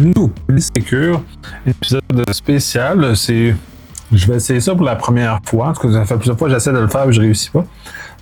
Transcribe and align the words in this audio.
bienvenue 0.00 0.24
au 0.24 0.28
Polysécure, 0.28 1.22
épisode 1.64 2.02
spécial. 2.32 3.14
Je 3.14 4.26
vais 4.26 4.34
essayer 4.34 4.60
ça 4.60 4.74
pour 4.74 4.84
la 4.84 4.96
première 4.96 5.38
fois. 5.44 5.68
En 5.68 5.72
tout 5.72 5.82
cas, 5.82 5.92
ça 5.92 6.04
fait 6.04 6.16
plusieurs 6.16 6.36
fois 6.36 6.48
que 6.48 6.54
j'essaie 6.54 6.72
de 6.72 6.78
le 6.78 6.88
faire 6.88 7.08
et 7.08 7.12
je 7.12 7.20
réussis 7.20 7.50
pas. 7.50 7.64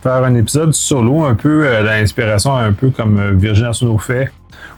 Faire 0.03 0.23
un 0.23 0.35
épisode 0.35 0.75
solo, 0.75 1.25
un 1.25 1.35
peu 1.35 1.67
euh, 1.67 1.83
l'inspiration, 1.83 2.55
un 2.55 2.75
peu 2.75 2.91
comme 2.91 3.19
euh, 3.19 3.65
Arsenault 3.65 3.97
fait, 3.97 4.31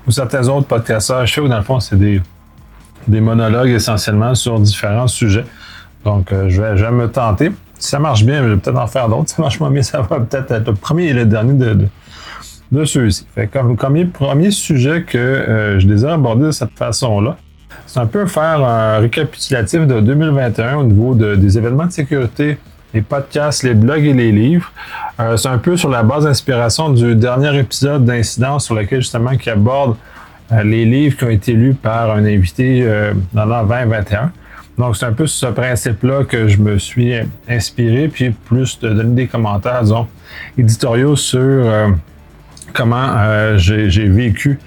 ou 0.06 0.12
certains 0.12 0.46
autres 0.46 0.68
podcasteurs. 0.68 1.26
Je 1.26 1.34
fais 1.34 1.40
où 1.40 1.48
dans 1.48 1.58
le 1.58 1.64
fond, 1.64 1.80
c'est 1.80 1.98
des, 1.98 2.22
des 3.08 3.20
monologues 3.20 3.70
essentiellement 3.70 4.36
sur 4.36 4.60
différents 4.60 5.08
sujets. 5.08 5.46
Donc, 6.04 6.30
euh, 6.30 6.48
je, 6.48 6.62
vais, 6.62 6.76
je 6.76 6.84
vais 6.84 6.92
me 6.92 7.10
tenter. 7.10 7.50
Si 7.76 7.88
ça 7.88 7.98
marche 7.98 8.24
bien, 8.24 8.44
je 8.44 8.50
vais 8.50 8.56
peut-être 8.56 8.78
en 8.78 8.86
faire 8.86 9.08
d'autres. 9.08 9.30
Si 9.30 9.34
ça 9.34 9.42
marche 9.42 9.58
moins 9.58 9.70
bien, 9.72 9.82
ça 9.82 10.00
va 10.00 10.20
peut-être 10.20 10.52
être 10.52 10.68
le 10.68 10.74
premier 10.76 11.06
et 11.06 11.12
le 11.12 11.24
dernier 11.24 11.54
de, 11.54 11.74
de 11.74 11.88
de 12.72 12.84
ceux-ci. 12.84 13.26
Fait 13.34 13.46
comme 13.46 13.76
premier, 13.76 14.04
premier 14.04 14.50
sujet 14.50 15.02
que 15.02 15.18
euh, 15.18 15.78
je 15.80 15.86
désire 15.86 16.10
aborder 16.10 16.46
de 16.46 16.50
cette 16.50 16.76
façon-là, 16.76 17.36
c'est 17.86 18.00
un 18.00 18.06
peu 18.06 18.26
faire 18.26 18.64
un 18.64 18.98
récapitulatif 18.98 19.86
de 19.86 20.00
2021 20.00 20.76
au 20.76 20.84
niveau 20.84 21.14
de, 21.14 21.34
des 21.36 21.58
événements 21.58 21.86
de 21.86 21.92
sécurité, 21.92 22.58
les 22.92 23.02
podcasts, 23.02 23.62
les 23.62 23.74
blogs 23.74 24.04
et 24.04 24.12
les 24.12 24.32
livres. 24.32 24.72
Euh, 25.20 25.36
c'est 25.36 25.48
un 25.48 25.58
peu 25.58 25.76
sur 25.76 25.90
la 25.90 26.02
base 26.02 26.24
d'inspiration 26.24 26.90
du 26.90 27.14
dernier 27.14 27.56
épisode 27.58 28.04
d'incidence 28.04 28.66
sur 28.66 28.74
lequel 28.74 29.00
justement 29.00 29.36
qui 29.36 29.50
aborde 29.50 29.96
euh, 30.52 30.62
les 30.62 30.84
livres 30.84 31.16
qui 31.16 31.24
ont 31.24 31.30
été 31.30 31.52
lus 31.52 31.74
par 31.74 32.10
un 32.10 32.24
invité 32.24 32.88
dans 33.32 33.44
l'an 33.44 33.64
2021. 33.64 34.32
Donc, 34.76 34.96
c'est 34.96 35.06
un 35.06 35.12
peu 35.12 35.28
sur 35.28 35.48
ce 35.48 35.54
principe-là 35.54 36.24
que 36.24 36.48
je 36.48 36.58
me 36.58 36.78
suis 36.78 37.14
inspiré, 37.48 38.08
puis 38.08 38.30
plus 38.30 38.80
de 38.80 38.88
donner 38.88 39.14
des 39.14 39.26
commentaires, 39.28 39.82
disons, 39.82 40.08
éditoriaux 40.58 41.14
sur 41.14 41.70
comment 42.74 43.06
euh, 43.16 43.56
j'ai 43.56 44.08
vécu 44.08 44.58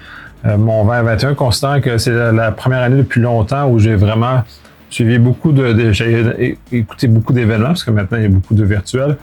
euh, 0.45 0.58
mon 0.58 0.86
2021, 0.86 1.36
considérant 1.36 1.81
que 1.81 1.97
c'est 1.97 2.11
la, 2.11 2.52
première 2.52 2.81
année 2.81 2.97
depuis 2.97 3.22
longtemps 3.22 3.67
où 3.69 3.80
j'ai 3.80 3.95
vraiment 3.95 4.44
suivi 4.89 5.19
beaucoup 5.19 5.52
de, 5.52 5.91
j'ai 5.91 6.58
écouté 6.72 7.08
beaucoup 7.08 7.33
d'événements, 7.33 7.67
parce 7.67 7.83
que 7.83 7.91
maintenant 7.91 8.17
il 8.17 8.23
y 8.23 8.28
a 8.28 8.30
beaucoup 8.30 8.55
de 8.55 8.63
virtuels. 8.63 9.17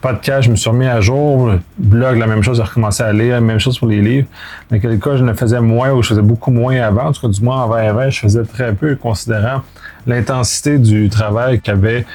Podcast, 0.00 0.44
je 0.44 0.52
me 0.52 0.56
suis 0.56 0.70
remis 0.70 0.86
à 0.86 1.00
jour. 1.00 1.50
Blog, 1.76 2.18
la 2.18 2.28
même 2.28 2.40
chose, 2.44 2.58
j'ai 2.58 2.62
recommencé 2.62 3.02
à 3.02 3.12
lire. 3.12 3.40
Même 3.40 3.58
chose 3.58 3.76
pour 3.80 3.88
les 3.88 4.00
livres. 4.00 4.28
Dans 4.70 4.78
quel 4.78 4.96
cas, 5.00 5.16
je 5.16 5.24
ne 5.24 5.32
faisais 5.32 5.60
moins 5.60 5.90
ou 5.90 6.02
je 6.04 6.10
faisais 6.10 6.22
beaucoup 6.22 6.52
moins 6.52 6.76
avant. 6.76 7.06
En 7.06 7.12
tout 7.12 7.22
cas, 7.22 7.26
du 7.26 7.42
moins, 7.42 7.64
en 7.64 7.68
2020, 7.68 8.10
je 8.10 8.20
faisais 8.20 8.44
très 8.44 8.72
peu, 8.74 8.94
considérant 8.94 9.62
l'intensité 10.06 10.78
du 10.78 11.08
travail 11.08 11.60
qu'il 11.60 11.74
y 11.74 11.76
avait 11.76 12.06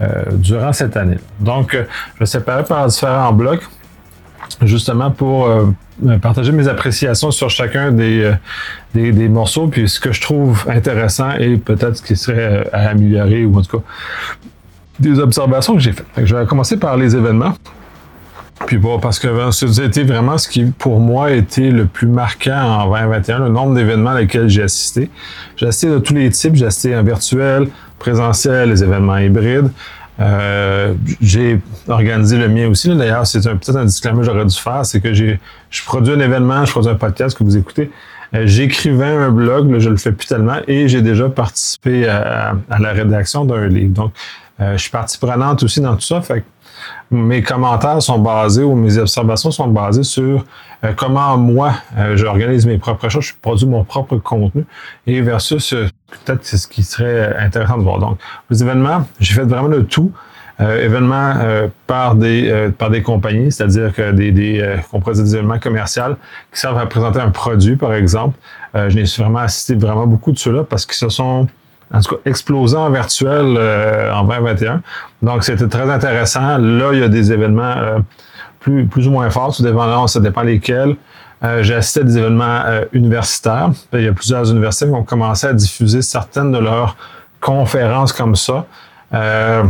euh, 0.00 0.22
durant 0.34 0.72
cette 0.72 0.96
année. 0.96 1.18
Donc, 1.40 1.76
je 2.20 2.24
séparer 2.26 2.62
par 2.62 2.86
différents 2.86 3.32
blocs 3.32 3.68
justement 4.62 5.10
pour 5.10 5.46
euh, 5.46 5.66
partager 6.20 6.52
mes 6.52 6.68
appréciations 6.68 7.30
sur 7.30 7.50
chacun 7.50 7.96
euh, 7.96 8.34
des, 8.94 9.12
des, 9.12 9.28
morceaux, 9.28 9.68
puis 9.68 9.88
ce 9.88 10.00
que 10.00 10.12
je 10.12 10.20
trouve 10.20 10.64
intéressant 10.68 11.32
et 11.38 11.56
peut-être 11.56 11.96
ce 11.96 12.02
qui 12.02 12.16
serait 12.16 12.38
euh, 12.38 12.64
à 12.72 12.88
améliorer 12.90 13.44
ou 13.44 13.58
en 13.58 13.62
tout 13.62 13.78
cas 13.78 13.84
des 14.98 15.18
observations 15.18 15.74
que 15.74 15.80
j'ai 15.80 15.92
faites. 15.92 16.06
je 16.22 16.36
vais 16.36 16.46
commencer 16.46 16.76
par 16.76 16.96
les 16.96 17.16
événements. 17.16 17.54
Puis 18.66 18.78
bon, 18.78 19.00
parce 19.00 19.18
que 19.18 19.50
c'était 19.50 20.04
vraiment 20.04 20.38
ce 20.38 20.48
qui, 20.48 20.64
pour 20.64 21.00
moi, 21.00 21.32
était 21.32 21.70
le 21.70 21.86
plus 21.86 22.06
marquant 22.06 22.84
en 22.84 22.86
2021, 22.86 23.38
le 23.40 23.48
nombre 23.48 23.74
d'événements 23.74 24.10
à 24.10 24.20
lesquels 24.20 24.48
j'ai 24.48 24.62
assisté. 24.62 25.10
J'ai 25.56 25.66
assisté 25.66 25.88
de 25.88 25.98
tous 25.98 26.14
les 26.14 26.30
types. 26.30 26.54
J'ai 26.54 26.66
assisté 26.66 26.94
en 26.94 27.02
virtuel, 27.02 27.68
présentiel, 27.98 28.68
les 28.70 28.84
événements 28.84 29.18
hybrides. 29.18 29.70
Euh, 30.22 30.94
j'ai 31.20 31.60
organisé 31.88 32.36
le 32.38 32.48
mien 32.48 32.68
aussi. 32.68 32.94
D'ailleurs, 32.94 33.26
c'est 33.26 33.40
peut-être 33.40 33.76
un 33.76 33.84
disclaimer 33.84 34.20
que 34.20 34.24
j'aurais 34.24 34.44
dû 34.44 34.56
faire, 34.56 34.86
c'est 34.86 35.00
que 35.00 35.12
j'ai 35.12 35.40
je 35.70 35.82
produis 35.84 36.12
un 36.12 36.20
événement, 36.20 36.64
je 36.64 36.70
produis 36.70 36.90
un 36.90 36.96
podcast 36.96 37.36
que 37.36 37.42
vous 37.42 37.56
écoutez. 37.56 37.90
Euh, 38.34 38.42
j'écrivais 38.46 39.04
un 39.04 39.30
blog, 39.30 39.70
là, 39.70 39.78
je 39.78 39.90
le 39.90 39.96
fais 39.96 40.12
plus 40.12 40.26
tellement, 40.26 40.58
et 40.68 40.88
j'ai 40.88 41.02
déjà 41.02 41.28
participé 41.28 42.08
à, 42.08 42.54
la 42.78 42.92
rédaction 42.92 43.44
d'un 43.44 43.66
livre. 43.66 43.92
Donc, 43.92 44.12
euh, 44.60 44.76
je 44.76 44.82
suis 44.82 44.90
partie 44.90 45.18
prenante 45.18 45.62
aussi 45.62 45.80
dans 45.80 45.94
tout 45.94 46.02
ça. 46.02 46.20
Fait 46.22 46.44
mes 47.12 47.42
commentaires 47.42 48.00
sont 48.02 48.18
basés 48.18 48.64
ou 48.64 48.74
mes 48.74 48.98
observations 48.98 49.50
sont 49.50 49.68
basées 49.68 50.02
sur 50.02 50.44
euh, 50.84 50.92
comment 50.96 51.36
moi 51.36 51.74
euh, 51.98 52.16
j'organise 52.16 52.66
mes 52.66 52.78
propres 52.78 53.08
choses, 53.08 53.24
je 53.26 53.34
produis 53.40 53.66
mon 53.66 53.84
propre 53.84 54.16
contenu 54.16 54.64
et 55.06 55.20
versus 55.20 55.74
euh, 55.74 55.88
peut-être 56.10 56.40
c'est 56.42 56.56
ce 56.56 56.66
qui 56.66 56.82
serait 56.82 57.36
intéressant 57.36 57.76
de 57.76 57.82
voir. 57.82 57.98
Donc, 57.98 58.18
les 58.50 58.62
événements, 58.62 59.06
j'ai 59.20 59.34
fait 59.34 59.44
vraiment 59.44 59.68
le 59.68 59.84
tout. 59.84 60.12
événements 60.60 61.34
par 61.86 62.14
des 62.14 62.70
par 62.78 62.90
des 62.90 63.02
compagnies, 63.02 63.50
c'est-à-dire 63.50 63.92
que 63.92 64.12
des, 64.12 64.30
des 64.30 64.78
qu'on 64.90 65.00
des 65.00 65.34
événements 65.34 65.58
commerciaux 65.58 66.14
qui 66.52 66.60
servent 66.60 66.78
à 66.78 66.86
présenter 66.86 67.20
un 67.20 67.30
produit, 67.30 67.76
par 67.76 67.94
exemple. 67.94 68.36
je 68.74 68.94
n'ai 68.94 69.04
vraiment 69.18 69.40
assisté 69.40 69.74
vraiment 69.74 70.06
beaucoup 70.06 70.30
de 70.30 70.38
ceux-là 70.38 70.62
parce 70.64 70.84
qu'ils 70.86 71.02
se 71.06 71.08
sont 71.08 71.48
en 71.92 72.00
tout 72.00 72.16
cas 72.16 72.20
explosé 72.24 72.76
en 72.76 72.90
virtuel 72.90 73.58
en 74.14 74.24
2021. 74.24 74.82
Donc, 75.20 75.44
c'était 75.44 75.68
très 75.68 75.90
intéressant. 75.90 76.58
Là, 76.58 76.90
il 76.92 77.00
y 77.00 77.02
a 77.02 77.08
des 77.08 77.32
événements 77.32 77.74
plus, 78.62 78.86
plus 78.86 79.08
ou 79.08 79.10
moins 79.10 79.28
fortes, 79.30 79.56
tout 79.56 79.62
dépend, 79.62 80.06
ça 80.06 80.20
dépend 80.20 80.42
lesquels. 80.42 80.96
Euh, 81.44 81.62
j'ai 81.62 81.74
assisté 81.74 82.00
à 82.00 82.04
des 82.04 82.18
événements 82.18 82.62
euh, 82.64 82.84
universitaires. 82.92 83.70
Il 83.92 84.02
y 84.02 84.08
a 84.08 84.12
plusieurs 84.12 84.48
universités 84.50 84.86
qui 84.86 84.92
ont 84.92 85.02
commencé 85.02 85.46
à 85.48 85.52
diffuser 85.52 86.00
certaines 86.00 86.52
de 86.52 86.58
leurs 86.58 86.96
conférences 87.40 88.12
comme 88.12 88.36
ça. 88.36 88.64
Euh, 89.12 89.64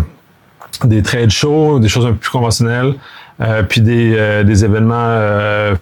des 0.85 1.03
trade 1.03 1.31
shows, 1.31 1.79
des 1.79 1.89
choses 1.89 2.05
un 2.05 2.13
peu 2.13 2.19
plus 2.19 2.31
conventionnelles, 2.31 2.95
euh, 3.41 3.63
puis 3.63 3.81
des, 3.81 4.15
euh, 4.17 4.45
des 4.45 4.65
événements 4.65 5.77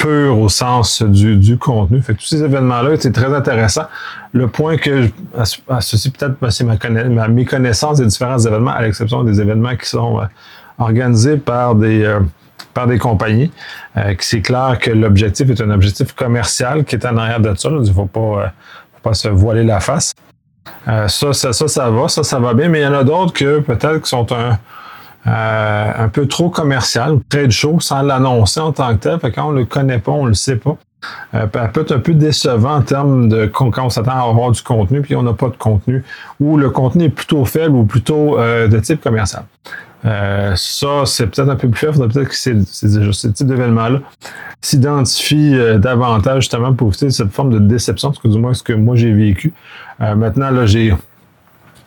purs 0.00 0.38
au 0.38 0.48
sens 0.48 1.02
du, 1.02 1.36
du 1.36 1.58
contenu. 1.58 2.00
Fait 2.00 2.14
tous 2.14 2.24
ces 2.24 2.42
événements-là 2.42 2.94
étaient 2.94 3.12
très 3.12 3.32
intéressants. 3.34 3.86
Le 4.32 4.48
point 4.48 4.78
que 4.78 5.02
je 5.02 5.10
associe 5.68 6.12
peut-être, 6.12 6.36
ben, 6.40 6.50
c'est 6.50 6.64
ma, 6.64 6.76
ma 7.04 7.28
méconnaissance 7.28 7.98
des 7.98 8.06
différents 8.06 8.38
événements, 8.38 8.70
à 8.70 8.82
l'exception 8.82 9.22
des 9.24 9.40
événements 9.40 9.76
qui 9.76 9.88
sont 9.88 10.20
organisé 10.78 11.36
par 11.36 11.74
des, 11.74 12.02
euh, 12.02 12.20
par 12.72 12.86
des 12.86 12.98
compagnies. 12.98 13.52
Euh, 13.98 14.14
c'est 14.20 14.40
clair 14.40 14.78
que 14.80 14.90
l'objectif 14.90 15.50
est 15.50 15.60
un 15.60 15.70
objectif 15.70 16.14
commercial 16.14 16.84
qui 16.84 16.96
est 16.96 17.06
en 17.06 17.16
arrière 17.18 17.40
de 17.40 17.54
ça. 17.54 17.68
Il 17.68 17.80
ne 17.80 17.92
faut 17.92 18.06
pas, 18.06 18.20
euh, 18.20 18.46
pas 19.02 19.14
se 19.14 19.28
voiler 19.28 19.64
la 19.64 19.80
face. 19.80 20.14
ça, 20.86 21.08
ça, 21.08 21.52
ça, 21.52 21.68
ça 21.68 21.90
va, 21.90 22.08
ça, 22.08 22.22
ça 22.22 22.38
va 22.38 22.54
bien, 22.54 22.68
mais 22.68 22.80
il 22.80 22.84
y 22.84 22.86
en 22.86 22.94
a 22.94 23.04
d'autres 23.04 23.34
que 23.34 23.60
peut-être 23.60 24.00
qui 24.00 24.08
sont 24.08 24.26
un, 24.32 24.58
un 25.26 26.08
peu 26.08 26.26
trop 26.26 26.48
commercial, 26.48 27.18
très 27.28 27.46
de 27.46 27.52
chaud, 27.52 27.78
sans 27.80 28.02
l'annoncer 28.02 28.60
en 28.60 28.72
tant 28.72 28.96
que 28.96 29.00
tel. 29.00 29.32
Quand 29.32 29.48
on 29.48 29.52
le 29.52 29.64
connaît 29.64 29.98
pas, 29.98 30.12
on 30.12 30.26
le 30.26 30.34
sait 30.34 30.56
pas. 30.56 30.76
Euh, 31.34 31.46
peut 31.46 31.80
être 31.80 31.92
un 31.92 31.98
peu 31.98 32.12
décevant 32.12 32.76
en 32.76 32.82
termes 32.82 33.28
de 33.28 33.46
quand 33.46 33.72
on 33.78 33.88
s'attend 33.88 34.12
à 34.12 34.28
avoir 34.28 34.50
du 34.50 34.62
contenu, 34.62 35.00
puis 35.00 35.14
on 35.16 35.22
n'a 35.22 35.32
pas 35.32 35.48
de 35.48 35.56
contenu, 35.56 36.04
ou 36.40 36.58
le 36.58 36.70
contenu 36.70 37.04
est 37.04 37.10
plutôt 37.10 37.44
faible 37.44 37.74
ou 37.74 37.84
plutôt 37.84 38.36
de 38.38 38.78
type 38.80 39.02
commercial. 39.02 39.44
Euh, 40.04 40.54
ça, 40.56 41.04
c'est 41.04 41.26
peut-être 41.26 41.48
un 41.48 41.56
peu 41.56 41.68
plus 41.68 41.86
faible. 41.86 42.08
Peut-être 42.08 42.28
que 42.28 42.34
c'est, 42.34 42.64
ce 42.64 43.28
type 43.28 43.46
d'événement-là 43.46 44.00
s'identifie 44.62 45.54
euh, 45.54 45.78
davantage 45.78 46.44
justement 46.44 46.74
pour 46.74 46.88
éviter 46.88 47.10
cette 47.10 47.32
forme 47.32 47.50
de 47.50 47.58
déception, 47.58 48.10
parce 48.10 48.20
que 48.20 48.28
du 48.28 48.38
moins 48.38 48.54
ce 48.54 48.62
que 48.62 48.72
moi 48.72 48.96
j'ai 48.96 49.12
vécu. 49.12 49.52
Euh, 50.00 50.14
maintenant, 50.14 50.50
là, 50.50 50.66
j'ai 50.66 50.94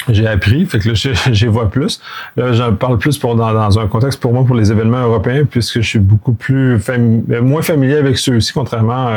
j'ai 0.09 0.27
appris, 0.27 0.65
fait 0.65 0.79
que 0.79 0.89
là, 0.89 0.93
j'y 1.31 1.47
vois 1.47 1.69
plus. 1.69 2.01
Là, 2.35 2.53
j'en 2.53 2.73
parle 2.73 2.97
plus 2.97 3.17
pour 3.17 3.35
dans, 3.35 3.53
dans, 3.53 3.79
un 3.79 3.87
contexte 3.87 4.19
pour 4.19 4.33
moi 4.33 4.43
pour 4.45 4.55
les 4.55 4.71
événements 4.71 5.03
européens, 5.03 5.45
puisque 5.49 5.81
je 5.81 5.87
suis 5.87 5.99
beaucoup 5.99 6.33
plus 6.33 6.79
moins 7.41 7.61
familier 7.61 7.97
avec 7.97 8.17
ceux-ci, 8.17 8.53
contrairement 8.53 9.09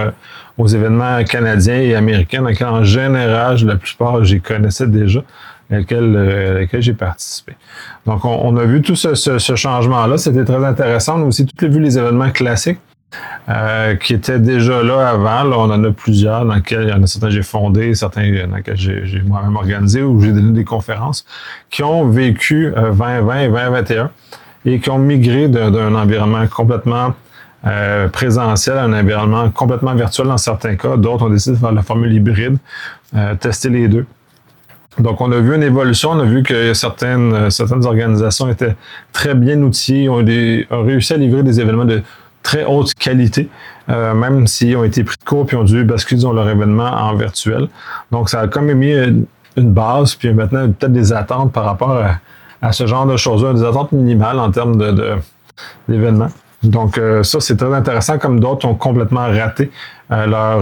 aux 0.59 0.67
événements 0.67 1.23
canadiens 1.25 1.81
et 1.81 1.95
américains, 1.95 2.43
dans 2.43 2.49
lesquels 2.49 2.69
en 2.69 2.85
général, 2.85 3.59
la 3.65 3.77
plupart, 3.77 4.25
j'y 4.25 4.41
connaissais 4.41 4.87
déjà 4.87 5.23
lesquels, 5.71 6.17
euh, 6.17 6.67
j'ai 6.79 6.95
participé. 6.95 7.55
Donc, 8.07 8.25
on, 8.25 8.57
a 8.57 8.65
vu 8.65 8.83
tout 8.83 8.97
ce, 8.97 9.15
ce, 9.15 9.57
changement-là. 9.57 10.17
C'était 10.19 10.45
très 10.45 10.65
intéressant. 10.65 11.19
On 11.21 11.25
a 11.25 11.27
aussi 11.27 11.47
tout 11.47 11.69
vu 11.69 11.81
les 11.81 11.99
événements 11.99 12.31
classiques. 12.31 12.79
Euh, 13.49 13.95
qui 13.95 14.13
étaient 14.13 14.41
déjà 14.41 14.83
là 14.83 15.11
avant. 15.11 15.45
Là, 15.45 15.57
on 15.57 15.71
en 15.71 15.85
a 15.85 15.93
plusieurs 15.93 16.45
dans 16.45 16.57
lesquels 16.57 16.83
il 16.83 16.89
y 16.89 16.93
en 16.93 17.01
a 17.01 17.07
certains 17.07 17.29
que 17.29 17.35
j'ai 17.35 17.45
fondés, 17.45 17.95
certains 17.95 18.29
dans 18.49 18.57
lesquels 18.57 18.77
j'ai 18.77 19.23
moi-même 19.25 19.55
organisé 19.55 20.03
ou 20.03 20.21
j'ai 20.21 20.33
donné 20.33 20.51
des 20.51 20.65
conférences, 20.65 21.25
qui 21.71 21.85
ont 21.85 22.09
vécu 22.09 22.73
2020 22.75 23.07
euh, 23.07 23.45
et 23.45 23.49
2021 23.49 24.11
et 24.65 24.81
qui 24.81 24.91
ont 24.91 24.99
migré 24.99 25.47
d'un 25.49 25.95
environnement 25.95 26.45
complètement 26.49 27.15
euh, 27.65 28.09
présentiel 28.09 28.79
à 28.79 28.83
un 28.83 28.93
environnement 28.93 29.49
complètement 29.51 29.95
virtuel 29.95 30.27
dans 30.27 30.39
certains 30.39 30.75
cas. 30.75 30.97
D'autres 30.97 31.27
ont 31.27 31.31
décidé 31.31 31.55
de 31.55 31.61
faire 31.61 31.73
la 31.73 31.83
formule 31.83 32.13
hybride, 32.13 32.59
tester 33.39 33.71
les 33.71 33.87
deux. 33.87 34.07
Donc, 34.99 35.21
on 35.21 35.31
a 35.31 35.39
vu 35.39 35.55
une 35.55 35.63
évolution, 35.63 36.11
on 36.13 36.21
a 36.21 36.25
vu 36.25 36.43
que 36.43 36.75
certaines, 36.75 37.51
certaines 37.51 37.87
organisations 37.87 38.49
étaient 38.49 38.75
très 39.13 39.35
bien 39.35 39.63
outillées, 39.63 40.09
ont 40.09 40.25
réussi 40.83 41.13
à 41.13 41.17
livrer 41.17 41.45
des 41.45 41.61
événements 41.61 41.85
de 41.85 42.03
très 42.47 42.65
haute 42.65 42.95
qualité, 42.95 43.49
euh, 43.89 44.15
même 44.15 44.47
s'ils 44.47 44.77
ont 44.77 44.85
été 44.85 45.03
pris 45.03 45.17
de 45.19 45.25
court 45.25 45.47
puis 45.47 45.57
ont 45.57 45.65
dû 45.65 45.83
basculer 45.83 46.19
disons, 46.19 46.33
leur 46.33 46.49
événement 46.49 46.89
en 46.89 47.17
virtuel. 47.17 47.67
Donc, 48.13 48.31
ça 48.31 48.43
a 48.43 48.47
quand 48.47 48.63
même 48.63 48.79
mis 48.79 48.93
une, 48.93 49.27
base, 49.57 50.15
puis 50.15 50.33
maintenant 50.33 50.67
peut-être 50.71 50.93
des 50.93 51.13
attentes 51.13 51.53
par 51.53 51.65
rapport 51.65 52.01
à, 52.63 52.73
ce 52.73 52.87
genre 52.87 53.07
de 53.07 53.17
choses-là, 53.17 53.53
des 53.53 53.65
attentes 53.65 53.91
minimales 53.91 54.39
en 54.39 54.51
termes 54.53 54.77
de, 54.77 55.17
d'événements. 55.89 56.31
Donc, 56.63 56.99
euh, 56.99 57.25
ça, 57.25 57.41
c'est 57.41 57.57
très 57.57 57.75
intéressant, 57.75 58.19
comme 58.19 58.39
d'autres 58.39 58.67
ont 58.69 58.75
complètement 58.75 59.27
raté 59.27 59.71
leur, 60.11 60.61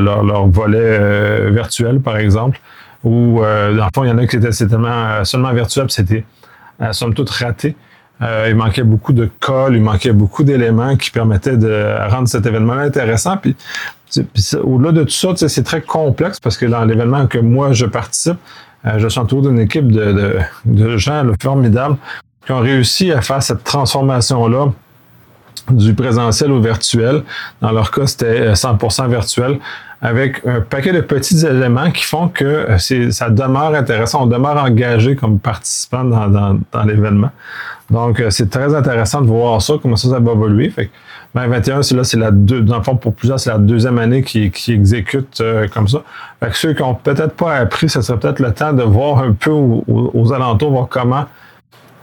leur, 0.00 0.22
leur, 0.22 0.46
volet 0.46 1.50
virtuel, 1.50 2.00
par 2.00 2.16
exemple, 2.16 2.58
où, 3.04 3.40
dans 3.40 3.84
le 3.84 3.90
fond, 3.94 4.04
il 4.04 4.08
y 4.08 4.10
en 4.10 4.18
a 4.18 4.26
qui 4.26 4.36
étaient 4.36 4.52
seulement, 4.52 5.24
seulement 5.24 5.52
virtuel, 5.52 5.90
c'était, 5.90 6.24
somme 6.92 7.12
toute, 7.12 7.28
raté. 7.28 7.76
Il 8.20 8.54
manquait 8.54 8.82
beaucoup 8.82 9.12
de 9.12 9.30
colle, 9.40 9.76
il 9.76 9.82
manquait 9.82 10.12
beaucoup 10.12 10.42
d'éléments 10.42 10.96
qui 10.96 11.10
permettaient 11.10 11.56
de 11.56 12.08
rendre 12.10 12.26
cet 12.26 12.46
événement 12.46 12.72
intéressant. 12.72 13.36
Puis, 13.36 13.54
au-delà 14.62 14.92
de 14.92 15.04
tout 15.04 15.10
ça, 15.10 15.34
c'est 15.36 15.62
très 15.62 15.82
complexe 15.82 16.40
parce 16.40 16.56
que 16.56 16.66
dans 16.66 16.84
l'événement 16.84 17.26
que 17.26 17.38
moi 17.38 17.72
je 17.72 17.86
participe, 17.86 18.38
je 18.84 19.06
suis 19.06 19.20
entouré 19.20 19.48
d'une 19.48 19.60
équipe 19.60 19.92
de, 19.92 20.12
de, 20.12 20.38
de 20.64 20.96
gens 20.96 21.22
formidables 21.40 21.96
qui 22.44 22.52
ont 22.52 22.60
réussi 22.60 23.12
à 23.12 23.20
faire 23.20 23.42
cette 23.42 23.62
transformation-là 23.62 24.72
du 25.70 25.94
présentiel 25.94 26.50
au 26.50 26.60
virtuel. 26.60 27.22
Dans 27.60 27.72
leur 27.72 27.90
cas, 27.90 28.06
c'était 28.06 28.52
100% 28.52 29.04
euh, 29.04 29.08
virtuel 29.08 29.58
avec 30.00 30.46
un 30.46 30.60
paquet 30.60 30.92
de 30.92 31.00
petits 31.00 31.44
éléments 31.44 31.90
qui 31.90 32.04
font 32.04 32.28
que 32.28 32.44
euh, 32.44 33.10
ça 33.10 33.30
demeure 33.30 33.74
intéressant, 33.74 34.24
on 34.24 34.26
demeure 34.26 34.56
engagé 34.62 35.16
comme 35.16 35.38
participant 35.38 36.04
dans, 36.04 36.28
dans, 36.28 36.58
dans 36.72 36.82
l'événement. 36.84 37.30
Donc, 37.90 38.20
euh, 38.20 38.30
c'est 38.30 38.50
très 38.50 38.74
intéressant 38.74 39.22
de 39.22 39.26
voir 39.26 39.60
ça, 39.60 39.74
comment 39.80 39.96
ça, 39.96 40.18
va 40.18 40.32
évoluer. 40.32 40.70
Fait 40.70 40.86
que 40.86 40.90
2021, 41.34 41.82
c'est 41.82 41.94
là, 41.96 42.04
c'est 42.04 42.16
la 42.16 42.30
deux, 42.30 42.60
dans 42.60 42.78
le 42.78 42.82
fond, 42.82 42.96
pour 42.96 43.14
plusieurs, 43.14 43.40
c'est 43.40 43.50
la 43.50 43.58
deuxième 43.58 43.98
année 43.98 44.22
qui, 44.22 44.50
qui 44.50 44.72
exécute 44.72 45.42
comme 45.72 45.88
ça. 45.88 46.02
Fait 46.40 46.50
que 46.50 46.56
ceux 46.56 46.74
qui 46.74 46.82
ont 46.82 46.94
peut-être 46.94 47.34
pas 47.34 47.56
appris, 47.56 47.88
ce 47.88 48.00
serait 48.00 48.18
peut-être 48.18 48.40
le 48.40 48.52
temps 48.52 48.72
de 48.72 48.82
voir 48.82 49.18
un 49.18 49.32
peu 49.32 49.50
aux, 49.50 49.84
aux 49.86 50.32
alentours, 50.32 50.70
voir 50.70 50.88
comment 50.88 51.26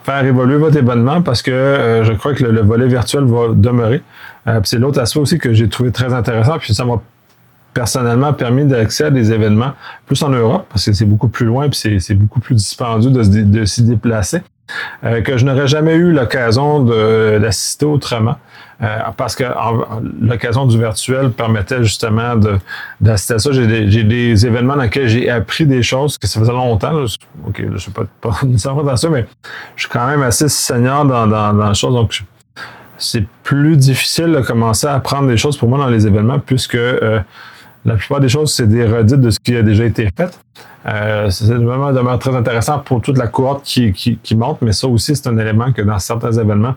faire 0.05 0.23
évoluer 0.23 0.57
votre 0.57 0.77
événement 0.77 1.21
parce 1.23 1.41
que 1.41 1.51
euh, 1.51 2.03
je 2.03 2.13
crois 2.13 2.35
que 2.35 2.43
le, 2.43 2.61
volet 2.61 2.87
virtuel 2.87 3.23
va 3.23 3.47
demeurer. 3.53 4.03
Euh, 4.47 4.59
c'est 4.63 4.77
l'autre 4.77 5.01
aspect 5.01 5.19
aussi 5.19 5.39
que 5.39 5.51
j'ai 5.53 5.67
trouvé 5.67 5.91
très 5.91 6.13
intéressant, 6.13 6.59
puis 6.59 6.73
ça 6.75 6.85
m'a 6.85 7.01
personnellement 7.75 8.33
permis 8.33 8.65
d'accéder 8.65 9.07
à 9.07 9.11
des 9.11 9.31
événements 9.31 9.73
plus 10.07 10.23
en 10.23 10.29
Europe 10.29 10.65
parce 10.69 10.85
que 10.85 10.93
c'est 10.93 11.05
beaucoup 11.05 11.27
plus 11.27 11.45
loin 11.45 11.69
puis 11.69 11.99
c'est 11.99 12.15
beaucoup 12.15 12.39
plus 12.39 12.55
dispendieux 12.55 13.11
de, 13.11 13.43
de 13.43 13.65
s'y 13.65 13.83
déplacer. 13.83 14.41
Euh, 15.03 15.21
que 15.21 15.37
je 15.37 15.45
n'aurais 15.45 15.67
jamais 15.67 15.93
eu 15.93 16.11
l'occasion 16.11 16.83
d'assister 16.83 17.85
autrement. 17.85 18.37
Euh, 18.81 18.97
parce 19.15 19.35
que 19.35 19.43
l'occasion 20.19 20.65
du 20.65 20.77
virtuel 20.77 21.29
permettait 21.29 21.83
justement 21.83 22.33
d'assister 22.99 23.35
à 23.35 23.39
ça. 23.39 23.51
J'ai 23.51 23.67
des, 23.67 24.03
des, 24.03 24.45
événements 24.45 24.75
dans 24.75 24.83
lesquels 24.83 25.07
j'ai 25.07 25.29
appris 25.29 25.65
des 25.65 25.83
choses 25.83 26.17
que 26.17 26.27
ça 26.27 26.39
faisait 26.39 26.51
longtemps. 26.51 27.05
OK, 27.47 27.57
je 27.57 27.65
ne 27.65 27.77
suis 27.77 27.91
pas, 27.91 28.03
pas 28.19 28.37
nécessairement 28.43 28.83
dans 28.83 28.97
ça, 28.97 29.07
mais 29.09 29.27
je 29.75 29.83
suis 29.83 29.89
quand 29.89 30.07
même 30.07 30.23
assez 30.23 30.49
senior 30.49 31.05
dans, 31.05 31.27
dans, 31.27 31.53
dans 31.53 31.69
les 31.69 31.75
choses. 31.75 31.93
Donc, 31.93 32.23
c'est 32.97 33.25
plus 33.43 33.77
difficile 33.77 34.31
de 34.31 34.41
commencer 34.41 34.87
à 34.87 34.95
apprendre 34.95 35.27
des 35.27 35.37
choses 35.37 35.57
pour 35.57 35.69
moi 35.69 35.77
dans 35.77 35.89
les 35.89 36.07
événements 36.07 36.39
puisque 36.39 36.75
euh, 36.75 37.19
la 37.85 37.95
plupart 37.95 38.19
des 38.19 38.29
choses, 38.29 38.51
c'est 38.51 38.67
des 38.67 38.85
redites 38.85 39.21
de 39.21 39.29
ce 39.29 39.39
qui 39.39 39.55
a 39.55 39.61
déjà 39.61 39.85
été 39.85 40.09
fait. 40.17 40.39
Euh, 40.87 41.29
c'est 41.29 41.53
vraiment 41.53 41.91
demeure 41.91 42.19
très 42.19 42.35
intéressant 42.35 42.79
pour 42.79 43.01
toute 43.01 43.17
la 43.17 43.27
cohorte 43.27 43.63
qui, 43.63 43.93
qui, 43.93 44.17
qui 44.17 44.35
monte, 44.35 44.61
mais 44.61 44.71
ça 44.71 44.87
aussi, 44.87 45.15
c'est 45.15 45.27
un 45.27 45.37
élément 45.37 45.71
que 45.71 45.81
dans 45.81 45.99
certains 45.99 46.31
événements, 46.31 46.75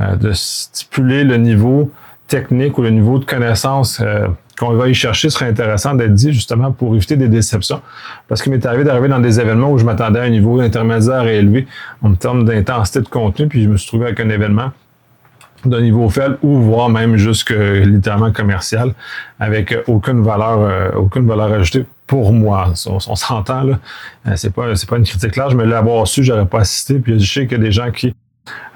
euh, 0.00 0.16
de 0.16 0.32
stipuler 0.32 1.24
le 1.24 1.36
niveau 1.36 1.90
technique 2.26 2.78
ou 2.78 2.82
le 2.82 2.90
niveau 2.90 3.18
de 3.18 3.24
connaissance 3.24 4.00
euh, 4.00 4.28
qu'on 4.58 4.74
va 4.74 4.88
y 4.88 4.94
chercher 4.94 5.30
serait 5.30 5.48
intéressant 5.48 5.94
d'être 5.94 6.14
dit 6.14 6.32
justement 6.32 6.70
pour 6.70 6.94
éviter 6.94 7.16
des 7.16 7.28
déceptions. 7.28 7.80
Parce 8.28 8.42
qu'il 8.42 8.52
m'est 8.52 8.64
arrivé 8.66 8.84
d'arriver 8.84 9.08
dans 9.08 9.18
des 9.18 9.40
événements 9.40 9.72
où 9.72 9.78
je 9.78 9.84
m'attendais 9.84 10.20
à 10.20 10.24
un 10.24 10.30
niveau 10.30 10.60
intermédiaire 10.60 11.26
et 11.26 11.38
élevé 11.38 11.66
en 12.02 12.14
termes 12.14 12.44
d'intensité 12.44 13.00
de 13.00 13.08
contenu, 13.08 13.48
puis 13.48 13.64
je 13.64 13.68
me 13.68 13.76
suis 13.76 13.88
trouvé 13.88 14.06
avec 14.06 14.20
un 14.20 14.28
événement 14.28 14.70
d'un 15.64 15.80
niveau 15.80 16.08
faible 16.08 16.38
ou 16.42 16.58
voire 16.58 16.88
même 16.88 17.16
jusque 17.16 17.50
littéralement 17.50 18.32
commercial 18.32 18.94
avec 19.38 19.74
aucune 19.86 20.22
valeur 20.22 20.60
euh, 20.60 20.90
aucune 20.92 21.26
valeur 21.26 21.52
ajoutée 21.52 21.84
pour 22.06 22.32
moi. 22.32 22.72
On, 22.86 23.16
s'entend 23.16 23.62
là. 23.62 23.78
Euh, 24.26 24.32
c'est 24.36 24.52
pas 24.52 24.74
c'est 24.74 24.88
pas 24.88 24.96
une 24.96 25.04
critique 25.04 25.36
large 25.36 25.54
mais 25.54 25.66
l'avoir 25.66 26.06
su 26.06 26.22
j'aurais 26.22 26.46
pas 26.46 26.60
assisté. 26.60 26.98
Puis 26.98 27.20
je 27.20 27.32
sais 27.32 27.46
qu'il 27.46 27.58
y 27.58 27.60
a 27.60 27.64
des 27.64 27.72
gens 27.72 27.90
qui 27.90 28.14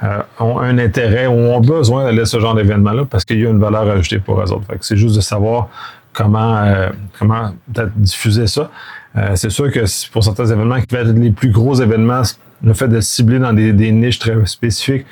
euh, 0.02 0.18
ont 0.38 0.58
un 0.58 0.78
intérêt 0.78 1.26
ou 1.26 1.32
ont 1.32 1.60
besoin 1.60 2.04
d'aller 2.04 2.22
à 2.22 2.26
ce 2.26 2.38
genre 2.38 2.54
d'événement 2.54 2.92
là 2.92 3.04
parce 3.04 3.24
qu'il 3.24 3.40
y 3.40 3.46
a 3.46 3.50
une 3.50 3.60
valeur 3.60 3.88
ajoutée 3.88 4.18
pour 4.18 4.40
eux 4.40 4.52
autres. 4.52 4.66
C'est 4.80 4.96
juste 4.96 5.16
de 5.16 5.20
savoir 5.20 5.68
comment 6.12 6.64
comment 7.18 7.54
peut-être 7.72 7.96
diffuser 7.96 8.46
ça. 8.46 8.70
C'est 9.34 9.50
sûr 9.50 9.70
que 9.70 9.84
pour 10.10 10.24
certains 10.24 10.46
événements 10.46 10.80
qui 10.80 10.94
vont 10.94 11.02
être 11.02 11.16
les 11.16 11.30
plus 11.30 11.50
gros 11.50 11.74
événements 11.74 12.22
le 12.64 12.72
fait 12.72 12.88
de 12.88 13.00
cibler 13.00 13.38
dans 13.38 13.52
des, 13.52 13.72
des 13.72 13.92
niches 13.92 14.18
très 14.18 14.34
spécifiques 14.46 15.06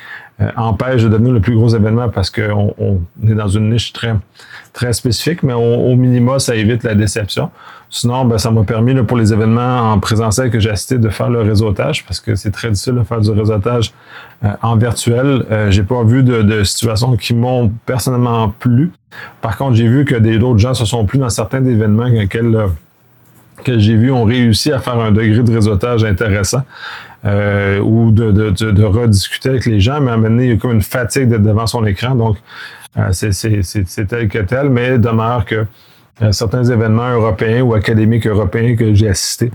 empêche 0.57 1.03
de 1.03 1.09
devenir 1.09 1.33
le 1.33 1.41
plus 1.41 1.55
gros 1.55 1.69
événement 1.69 2.09
parce 2.09 2.31
qu'on 2.31 2.75
on 2.79 3.01
est 3.27 3.35
dans 3.35 3.49
une 3.49 3.71
niche 3.71 3.93
très, 3.93 4.15
très 4.73 4.93
spécifique, 4.93 5.43
mais 5.43 5.53
au 5.53 5.95
minima, 5.97 6.39
ça 6.39 6.55
évite 6.55 6.83
la 6.83 6.95
déception. 6.95 7.51
Sinon, 7.95 8.25
ben, 8.25 8.39
ça 8.39 8.51
m'a 8.51 8.63
permis 8.63 8.95
pour 9.03 9.19
les 9.19 9.35
événements 9.35 9.93
en 9.93 10.01
présentiel 10.01 10.51
que 10.51 10.59
j'ai 10.59 10.71
assisté 10.71 10.97
de 10.97 11.11
faire 11.11 11.29
le 11.29 11.43
réseautage 11.43 12.07
parce 12.07 12.21
que 12.21 12.35
c'est 12.37 12.51
très 12.51 12.71
difficile 12.71 12.95
de 12.95 13.03
faire 13.03 13.21
du 13.21 13.31
réseautage 13.31 13.93
euh, 14.45 14.49
en 14.63 14.77
virtuel. 14.77 15.45
Euh, 15.51 15.71
j'ai 15.71 15.83
pas 15.83 16.03
vu 16.03 16.23
de, 16.23 16.65
situations 16.65 17.17
qui 17.19 17.35
m'ont 17.35 17.71
personnellement 17.85 18.49
plu. 18.49 18.93
Par 19.43 19.59
contre, 19.59 19.75
j'ai 19.75 19.89
vu 19.89 20.07
que 20.07 20.15
d'autres 20.15 20.59
gens 20.59 20.73
se 20.73 20.87
sont 20.87 21.05
plu 21.05 21.19
dans 21.19 21.29
certains 21.29 21.63
événements 21.67 22.09
que 23.63 23.79
j'ai 23.79 23.97
vu 23.97 24.11
ont 24.11 24.25
réussi 24.25 24.73
à 24.73 24.79
faire 24.79 24.99
un 24.99 25.13
degré 25.13 25.43
de 25.43 25.53
réseautage 25.53 26.03
intéressant 26.03 26.63
euh, 27.25 27.79
ou 27.81 28.11
de, 28.11 28.31
de, 28.33 28.51
de, 28.51 28.85
rediscuter 28.85 29.51
avec 29.51 29.67
les 29.67 29.81
gens, 29.81 30.01
mais 30.01 30.11
à 30.11 30.15
un 30.15 30.17
moment 30.17 30.31
donné, 30.31 30.45
il 30.45 30.51
y 30.51 30.53
a 30.55 30.57
comme 30.57 30.73
une 30.73 30.83
fatigue 30.83 31.29
d'être 31.29 31.43
devant 31.43 31.67
son 31.67 31.85
écran. 31.87 32.15
Donc, 32.15 32.37
euh, 32.99 33.13
c'est 33.13 34.07
tel 34.09 34.29
que 34.29 34.39
tel, 34.39 34.71
mais 34.71 34.99
demeure 34.99 35.45
que 35.45 35.67
euh, 36.21 36.33
certains 36.33 36.65
événements 36.65 37.11
européens 37.11 37.63
ou 37.63 37.75
académiques 37.75 38.27
européens 38.27 38.77
que 38.77 38.93
j'ai 38.93 39.09
assistés, 39.09 39.51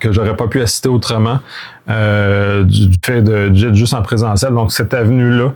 que 0.00 0.10
j'aurais 0.10 0.36
pas 0.36 0.48
pu 0.48 0.60
assister 0.60 0.88
autrement 0.88 1.38
euh, 1.88 2.64
du, 2.64 2.90
fait 3.04 3.22
de 3.22 3.52
juste 3.74 3.94
en 3.94 4.02
présentiel. 4.02 4.52
Donc, 4.52 4.72
cette 4.72 4.94
avenue-là 4.94 5.52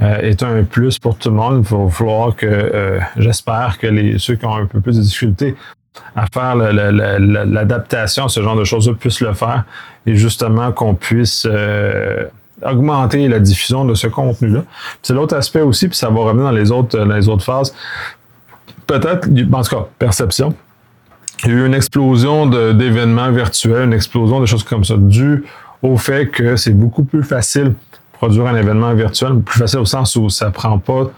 euh, 0.00 0.18
est 0.20 0.42
un 0.42 0.62
plus 0.64 0.98
pour 0.98 1.18
tout 1.18 1.28
le 1.28 1.36
monde. 1.36 1.66
Il 1.68 1.76
va 1.76 1.90
falloir 1.90 2.34
que 2.34 2.98
j'espère 3.16 3.78
que 3.78 3.86
les 3.86 4.18
ceux 4.18 4.36
qui 4.36 4.46
ont 4.46 4.56
un 4.56 4.66
peu 4.66 4.80
plus 4.80 4.96
de 4.96 5.02
difficultés 5.02 5.54
à 6.16 6.26
faire 6.26 6.56
l'adaptation 6.56 8.26
à 8.26 8.28
ce 8.28 8.42
genre 8.42 8.56
de 8.56 8.64
choses-là 8.64 8.94
puissent 8.94 9.20
le 9.20 9.34
faire 9.34 9.64
et 10.06 10.16
justement 10.16 10.72
qu'on 10.72 10.94
puisse 10.94 11.46
euh, 11.48 12.24
augmenter 12.62 13.28
la 13.28 13.40
diffusion 13.40 13.84
de 13.84 13.94
ce 13.94 14.06
contenu-là. 14.06 14.64
C'est 15.02 15.14
l'autre 15.14 15.36
aspect 15.36 15.60
aussi, 15.60 15.88
puis 15.88 15.96
ça 15.96 16.08
va 16.08 16.20
revenir 16.20 16.44
dans 16.44 16.52
les 16.52 16.70
autres, 16.70 16.98
les 16.98 17.28
autres 17.28 17.44
phases. 17.44 17.74
Peut-être, 18.86 19.28
en 19.28 19.62
tout 19.62 19.76
cas, 19.76 19.86
perception. 19.98 20.54
Il 21.44 21.50
y 21.50 21.54
a 21.54 21.56
eu 21.56 21.66
une 21.66 21.74
explosion 21.74 22.46
d'événements 22.46 23.30
virtuels, 23.30 23.84
une 23.84 23.92
explosion 23.92 24.40
de 24.40 24.46
choses 24.46 24.64
comme 24.64 24.84
ça, 24.84 24.94
dû 24.96 25.44
au 25.82 25.96
fait 25.96 26.28
que 26.28 26.56
c'est 26.56 26.72
beaucoup 26.72 27.04
plus 27.04 27.22
facile 27.22 27.64
de 27.64 27.74
produire 28.12 28.46
un 28.46 28.56
événement 28.56 28.94
virtuel, 28.94 29.40
plus 29.40 29.58
facile 29.58 29.80
au 29.80 29.84
sens 29.84 30.16
où 30.16 30.30
ça 30.30 30.50
prend 30.50 30.78
pas 30.78 31.10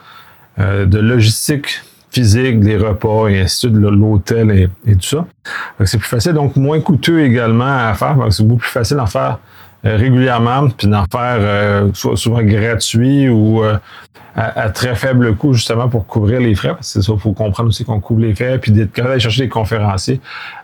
euh, 0.58 0.86
de 0.86 0.98
logistique 0.98 1.82
physique, 2.16 2.60
des 2.60 2.78
repas 2.78 3.28
et 3.28 3.40
ainsi 3.40 3.68
de 3.68 3.78
suite, 3.78 3.90
l'hôtel 3.90 4.70
et, 4.86 4.94
tout 4.94 5.02
ça. 5.02 5.26
C'est 5.84 5.98
plus 5.98 6.08
facile, 6.08 6.32
donc 6.32 6.56
moins 6.56 6.80
coûteux 6.80 7.20
également 7.20 7.88
à 7.88 7.94
faire. 7.94 8.16
C'est 8.30 8.46
beaucoup 8.46 8.62
plus 8.62 8.70
facile 8.70 8.96
d'en 8.96 9.06
faire 9.06 9.38
régulièrement, 9.94 10.68
puis 10.68 10.88
d'en 10.88 11.04
faire 11.04 11.38
euh, 11.38 11.90
soit 11.94 12.16
souvent 12.16 12.42
gratuit 12.42 13.28
ou 13.28 13.62
euh, 13.62 13.76
à, 14.34 14.68
très 14.70 14.94
faible 14.94 15.34
coût, 15.34 15.52
justement, 15.54 15.88
pour 15.88 16.06
couvrir 16.06 16.40
les 16.40 16.54
frais. 16.54 16.70
Parce 16.70 16.92
que 16.92 17.00
c'est 17.00 17.06
ça, 17.06 17.12
il 17.14 17.20
faut 17.20 17.32
comprendre 17.32 17.68
aussi 17.68 17.84
qu'on 17.84 18.00
couvre 18.00 18.20
les 18.20 18.34
frais, 18.34 18.58
puis 18.58 18.72
d'être 18.72 18.94
d'aller 18.96 19.20
chercher 19.20 19.42
des 19.42 19.48
conférenciers, 19.48 20.20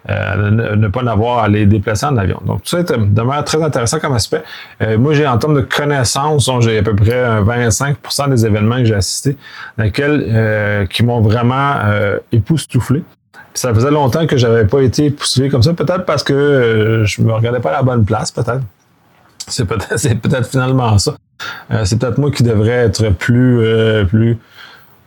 ne, 0.08 0.88
pas 0.88 1.00
avoir 1.10 1.44
à 1.44 1.48
les 1.48 1.64
déplacer 1.64 2.04
en 2.04 2.16
avion. 2.18 2.38
Donc, 2.44 2.62
tout 2.62 2.68
ça 2.68 2.82
demeure 2.82 3.44
très 3.44 3.62
intéressant 3.62 3.98
comme 3.98 4.12
aspect. 4.12 4.42
moi, 4.98 5.14
j'ai 5.14 5.26
en 5.26 5.38
termes 5.38 5.54
de 5.54 5.62
connaissances, 5.62 6.50
j'ai 6.60 6.78
à 6.78 6.82
peu 6.82 6.94
près 6.94 7.40
25% 7.40 8.28
des 8.28 8.44
événements 8.44 8.76
que 8.76 8.84
j'ai 8.84 8.94
assistés, 8.94 9.38
dans 9.78 9.84
lesquels 9.84 10.86
qui 10.90 11.02
m'ont 11.02 11.22
vraiment 11.22 11.76
époustouflé. 12.30 13.02
ça 13.54 13.72
faisait 13.72 13.90
longtemps 13.90 14.26
que 14.26 14.36
j'avais 14.36 14.66
pas 14.66 14.80
été 14.82 15.06
époustouflé 15.06 15.48
comme 15.48 15.62
ça, 15.62 15.72
peut-être 15.72 16.04
parce 16.04 16.24
que 16.24 17.04
je 17.06 17.22
me 17.22 17.32
regardais 17.32 17.60
pas 17.60 17.70
à 17.70 17.78
la 17.78 17.82
bonne 17.82 18.04
place, 18.04 18.30
peut-être. 18.30 18.60
C'est 19.96 20.14
peut-être, 20.14 20.46
finalement 20.49 20.99
ça. 20.99 21.14
Euh, 21.72 21.84
c'est 21.84 21.99
peut-être 21.99 22.18
moi 22.18 22.30
qui 22.30 22.42
devrais 22.42 22.70
être 22.70 23.11
plus, 23.11 23.61
euh, 23.61 24.04
plus 24.04 24.38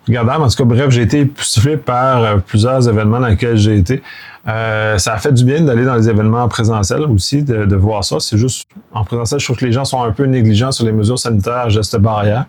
regardable. 0.07 0.43
En 0.43 0.49
tout 0.49 0.57
cas, 0.57 0.63
bref, 0.65 0.89
j'ai 0.89 1.03
été 1.03 1.21
époustouflé 1.21 1.77
par 1.77 2.23
euh, 2.23 2.37
plusieurs 2.37 2.87
événements 2.89 3.19
dans 3.19 3.27
lesquels 3.27 3.57
j'ai 3.57 3.77
été. 3.77 4.03
ça 4.45 5.13
a 5.13 5.17
fait 5.17 5.31
du 5.31 5.45
bien 5.45 5.61
d'aller 5.61 5.85
dans 5.85 5.95
les 5.95 6.09
événements 6.09 6.47
présentiels 6.49 7.03
aussi, 7.03 7.41
de, 7.41 7.65
de 7.65 7.75
voir 7.75 8.03
ça. 8.03 8.19
C'est 8.19 8.37
juste, 8.37 8.67
en 8.93 9.03
présentiel, 9.03 9.39
je 9.39 9.45
trouve 9.45 9.57
que 9.57 9.65
les 9.65 9.71
gens 9.71 9.85
sont 9.85 10.03
un 10.03 10.11
peu 10.11 10.25
négligents 10.25 10.71
sur 10.71 10.85
les 10.85 10.91
mesures 10.91 11.19
sanitaires, 11.19 11.69
gestes 11.69 11.97
barrières. 11.97 12.45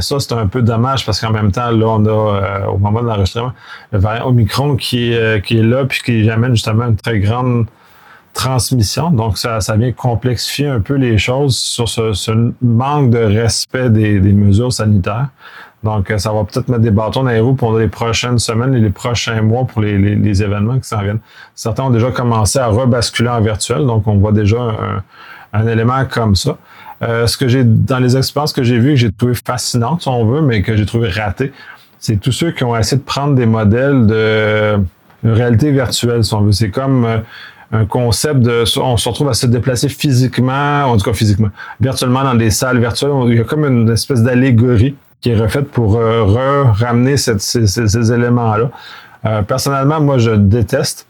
ça, 0.00 0.18
c'est 0.18 0.32
un 0.32 0.46
peu 0.46 0.62
dommage 0.62 1.04
parce 1.06 1.20
qu'en 1.20 1.30
même 1.30 1.52
temps, 1.52 1.70
là, 1.70 1.86
on 1.86 2.06
a, 2.06 2.68
au 2.68 2.78
moment 2.78 3.02
de 3.02 3.06
l'enregistrement, 3.06 3.52
le 3.92 3.98
variant 3.98 4.26
Omicron 4.26 4.76
qui, 4.76 5.14
qui 5.44 5.58
est 5.58 5.62
là, 5.62 5.84
puis 5.84 6.00
qui 6.04 6.30
amène 6.30 6.54
justement 6.54 6.86
une 6.86 6.96
très 6.96 7.20
grande 7.20 7.66
transmission. 8.32 9.10
Donc, 9.10 9.38
ça, 9.38 9.60
ça 9.60 9.76
vient 9.76 9.92
complexifier 9.92 10.68
un 10.68 10.80
peu 10.80 10.94
les 10.94 11.18
choses 11.18 11.56
sur 11.56 11.88
ce, 11.88 12.12
ce 12.12 12.52
manque 12.62 13.10
de 13.10 13.18
respect 13.18 13.90
des, 13.90 14.20
des, 14.20 14.32
mesures 14.32 14.72
sanitaires. 14.72 15.28
Donc, 15.82 16.12
ça 16.18 16.32
va 16.32 16.44
peut-être 16.44 16.68
mettre 16.68 16.82
des 16.82 16.90
bâtons 16.90 17.22
dans 17.22 17.30
les 17.30 17.40
roues 17.40 17.54
pour 17.54 17.78
les 17.78 17.88
prochaines 17.88 18.38
semaines 18.38 18.74
et 18.74 18.80
les 18.80 18.90
prochains 18.90 19.40
mois 19.40 19.64
pour 19.64 19.80
les, 19.80 19.98
les, 19.98 20.42
événements 20.42 20.78
qui 20.78 20.88
s'en 20.88 21.02
viennent. 21.02 21.20
Certains 21.54 21.84
ont 21.84 21.90
déjà 21.90 22.10
commencé 22.10 22.58
à 22.58 22.66
rebasculer 22.66 23.30
en 23.30 23.40
virtuel, 23.40 23.86
donc 23.86 24.06
on 24.06 24.18
voit 24.18 24.32
déjà 24.32 24.58
un, 24.60 25.02
un 25.52 25.66
élément 25.66 26.04
comme 26.04 26.34
ça. 26.34 26.56
Euh, 27.02 27.26
ce 27.26 27.36
que 27.36 27.48
j'ai 27.48 27.64
dans 27.64 27.98
les 27.98 28.16
expériences 28.16 28.52
que 28.52 28.62
j'ai 28.62 28.78
vues, 28.78 28.90
que 28.90 28.96
j'ai 28.96 29.12
trouvé 29.12 29.32
fascinantes, 29.34 30.02
si 30.02 30.08
on 30.08 30.24
veut, 30.26 30.42
mais 30.42 30.62
que 30.62 30.76
j'ai 30.76 30.84
trouvé 30.84 31.08
ratées, 31.08 31.52
c'est 31.98 32.20
tous 32.20 32.32
ceux 32.32 32.50
qui 32.52 32.64
ont 32.64 32.76
essayé 32.76 32.98
de 32.98 33.04
prendre 33.04 33.34
des 33.34 33.46
modèles 33.46 34.06
de 34.06 34.78
réalité 35.24 35.70
virtuelle, 35.70 36.24
si 36.24 36.34
on 36.34 36.42
veut. 36.42 36.52
C'est 36.52 36.70
comme 36.70 37.04
euh, 37.04 37.18
un 37.72 37.84
concept 37.84 38.40
de 38.40 38.64
on 38.80 38.96
se 38.96 39.08
retrouve 39.08 39.28
à 39.28 39.34
se 39.34 39.46
déplacer 39.46 39.88
physiquement, 39.88 40.84
en 40.84 40.96
tout 40.96 41.04
cas 41.04 41.12
physiquement, 41.12 41.50
virtuellement 41.80 42.24
dans 42.24 42.34
des 42.34 42.50
salles 42.50 42.80
virtuelles. 42.80 43.12
Il 43.28 43.36
y 43.36 43.40
a 43.40 43.44
comme 43.44 43.64
une 43.64 43.88
espèce 43.90 44.22
d'allégorie 44.22 44.96
qui 45.20 45.30
est 45.30 45.38
refaite 45.38 45.70
pour 45.70 45.96
euh, 45.96 46.24
ramener 46.72 47.16
ces, 47.16 47.38
ces, 47.38 48.12
éléments-là. 48.12 48.70
Euh, 49.26 49.42
personnellement, 49.42 50.00
moi, 50.00 50.18
je 50.18 50.30
déteste. 50.30 51.06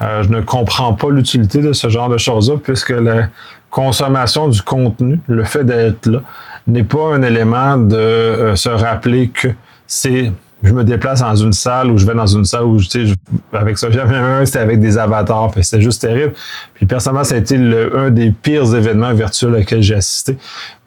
je 0.00 0.28
ne 0.28 0.40
comprends 0.40 0.94
pas 0.94 1.10
l'utilité 1.10 1.60
de 1.60 1.72
ce 1.72 1.88
genre 1.88 2.08
de 2.08 2.16
choses-là, 2.16 2.56
puisque 2.62 2.90
la, 2.90 3.28
consommation 3.70 4.48
du 4.48 4.60
contenu, 4.62 5.20
le 5.28 5.44
fait 5.44 5.64
d'être 5.64 6.06
là, 6.06 6.20
n'est 6.66 6.84
pas 6.84 7.14
un 7.14 7.22
élément 7.22 7.76
de 7.76 7.96
euh, 7.96 8.56
se 8.56 8.68
rappeler 8.68 9.28
que 9.28 9.48
c'est 9.86 10.32
je 10.62 10.72
me 10.72 10.84
déplace 10.84 11.20
dans 11.20 11.34
une 11.34 11.52
salle 11.52 11.90
ou 11.90 11.98
je 11.98 12.06
vais 12.06 12.14
dans 12.14 12.26
une 12.26 12.44
salle 12.44 12.64
où 12.64 12.78
tu 12.78 13.06
sais 13.06 13.14
avec 13.52 13.78
ça 13.78 13.90
j'avais 13.90 14.46
c'était 14.46 14.58
avec 14.58 14.80
des 14.80 14.98
avatars 14.98 15.50
c'était 15.62 15.80
juste 15.80 16.02
terrible 16.02 16.34
puis 16.74 16.86
personnellement 16.86 17.24
ça 17.24 17.36
a 17.36 17.38
été 17.38 17.56
le, 17.56 17.96
un 17.98 18.10
des 18.10 18.30
pires 18.30 18.74
événements 18.74 19.14
virtuels 19.14 19.54
auxquels 19.54 19.82
j'ai 19.82 19.94
assisté 19.94 20.36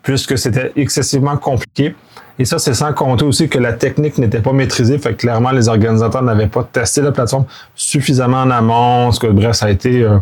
puisque 0.03 0.37
c'était 0.37 0.71
excessivement 0.75 1.37
compliqué 1.37 1.95
et 2.39 2.45
ça, 2.45 2.57
c'est 2.57 2.73
sans 2.73 2.93
compter 2.93 3.25
aussi 3.25 3.47
que 3.47 3.59
la 3.59 3.73
technique 3.73 4.17
n'était 4.17 4.39
pas 4.39 4.53
maîtrisée. 4.53 4.97
Fait 4.97 5.11
que 5.11 5.17
clairement, 5.17 5.51
les 5.51 5.69
organisateurs 5.69 6.23
n'avaient 6.23 6.47
pas 6.47 6.63
testé 6.63 7.01
la 7.01 7.11
plateforme 7.11 7.45
suffisamment 7.75 8.41
en 8.41 8.49
amont. 8.49 9.11
Que, 9.11 9.27
bref, 9.27 9.55
ça 9.55 9.67
a 9.67 9.69
été 9.69 10.01
euh, 10.01 10.17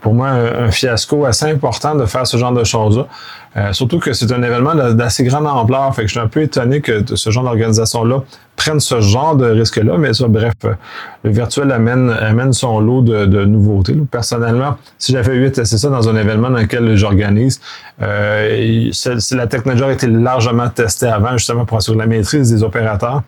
pour 0.00 0.12
moi 0.12 0.28
un, 0.28 0.70
fiasco 0.72 1.24
assez 1.24 1.46
important 1.46 1.94
de 1.94 2.04
faire 2.04 2.26
ce 2.26 2.36
genre 2.36 2.52
de 2.52 2.64
choses-là. 2.64 3.06
Euh, 3.56 3.72
surtout 3.72 3.98
que 3.98 4.12
c'est 4.14 4.32
un 4.32 4.42
événement 4.42 4.74
d'assez 4.74 5.24
grande 5.24 5.46
ampleur. 5.46 5.94
Fait 5.94 6.02
que 6.02 6.08
je 6.08 6.12
suis 6.12 6.20
un 6.20 6.28
peu 6.28 6.42
étonné 6.42 6.80
que 6.80 7.04
ce 7.14 7.30
genre 7.30 7.44
d'organisation-là 7.44 8.22
prenne 8.56 8.80
ce 8.80 9.00
genre 9.00 9.36
de 9.36 9.46
risque-là. 9.46 9.98
Mais 9.98 10.14
ça, 10.14 10.26
bref, 10.28 10.54
euh, 10.64 10.74
le 11.24 11.30
virtuel 11.30 11.70
amène, 11.72 12.52
son 12.52 12.80
lot 12.80 13.02
de, 13.02 13.44
nouveautés. 13.44 13.96
Personnellement, 14.10 14.76
si 14.98 15.12
j'avais 15.12 15.36
eu 15.36 15.50
testé 15.50 15.76
ça 15.76 15.88
dans 15.90 16.08
un 16.08 16.16
événement 16.16 16.50
dans 16.50 16.60
lequel 16.60 16.96
j'organise, 16.96 17.60
euh, 18.00 18.90
la 19.32 19.46
technologie 19.46 19.84
a 19.84 19.92
été 19.92 20.06
largement 20.06 20.68
testée 20.68 21.06
avant, 21.06 21.36
justement 21.36 21.64
pour 21.64 21.76
assurer 21.76 21.98
la 21.98 22.06
maîtrise 22.06 22.50
des 22.50 22.62
opérateurs, 22.62 23.22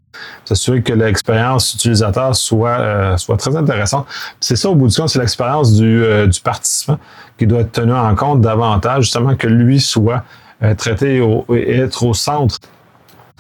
s'assurer 0.45 0.83
que 0.83 0.93
l'expérience 0.93 1.75
utilisateur 1.75 2.35
soit, 2.35 3.17
soit 3.19 3.37
très 3.37 3.57
intéressante. 3.57 4.07
C'est 4.41 4.57
ça, 4.57 4.71
au 4.71 4.75
bout 4.75 4.89
du 4.89 4.97
compte, 4.97 5.09
c'est 5.09 5.19
l'expérience 5.19 5.75
du, 5.75 6.03
participant 6.43 6.99
qui 7.39 7.47
doit 7.47 7.61
être 7.61 7.73
tenu 7.73 7.93
en 7.93 8.15
compte 8.15 8.41
davantage, 8.41 9.05
justement, 9.05 9.35
que 9.35 9.47
lui 9.47 9.81
soit 9.81 10.14
euh, 10.63 10.75
traité 10.75 11.23
et 11.53 11.77
être 11.77 12.05
au 12.05 12.15
centre 12.15 12.59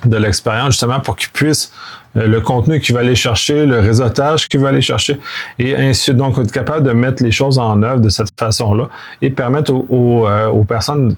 de 0.05 0.17
l'expérience, 0.17 0.73
justement, 0.73 1.01
pour 1.01 1.17
qu'il 1.17 1.31
puisse 1.31 1.73
euh, 2.17 2.27
le 2.27 2.41
contenu 2.41 2.81
qu'il 2.81 2.95
va 2.95 3.01
aller 3.01 3.15
chercher, 3.15 3.67
le 3.67 3.81
réseautage 3.81 4.49
qu'il 4.49 4.61
va 4.61 4.69
aller 4.69 4.83
chercher, 4.83 5.19
et 5.59 5.77
ainsi 5.77 6.13
donc 6.13 6.39
être 6.39 6.53
capable 6.53 6.85
de 6.85 6.93
mettre 6.93 7.23
les 7.23 7.31
choses 7.31 7.59
en 7.59 7.83
œuvre 7.83 8.01
de 8.01 8.09
cette 8.09 8.39
façon-là 8.39 8.89
et 9.23 9.31
permettre 9.31 9.73
aux, 9.73 10.27
euh, 10.29 10.65
personnes 10.65 11.17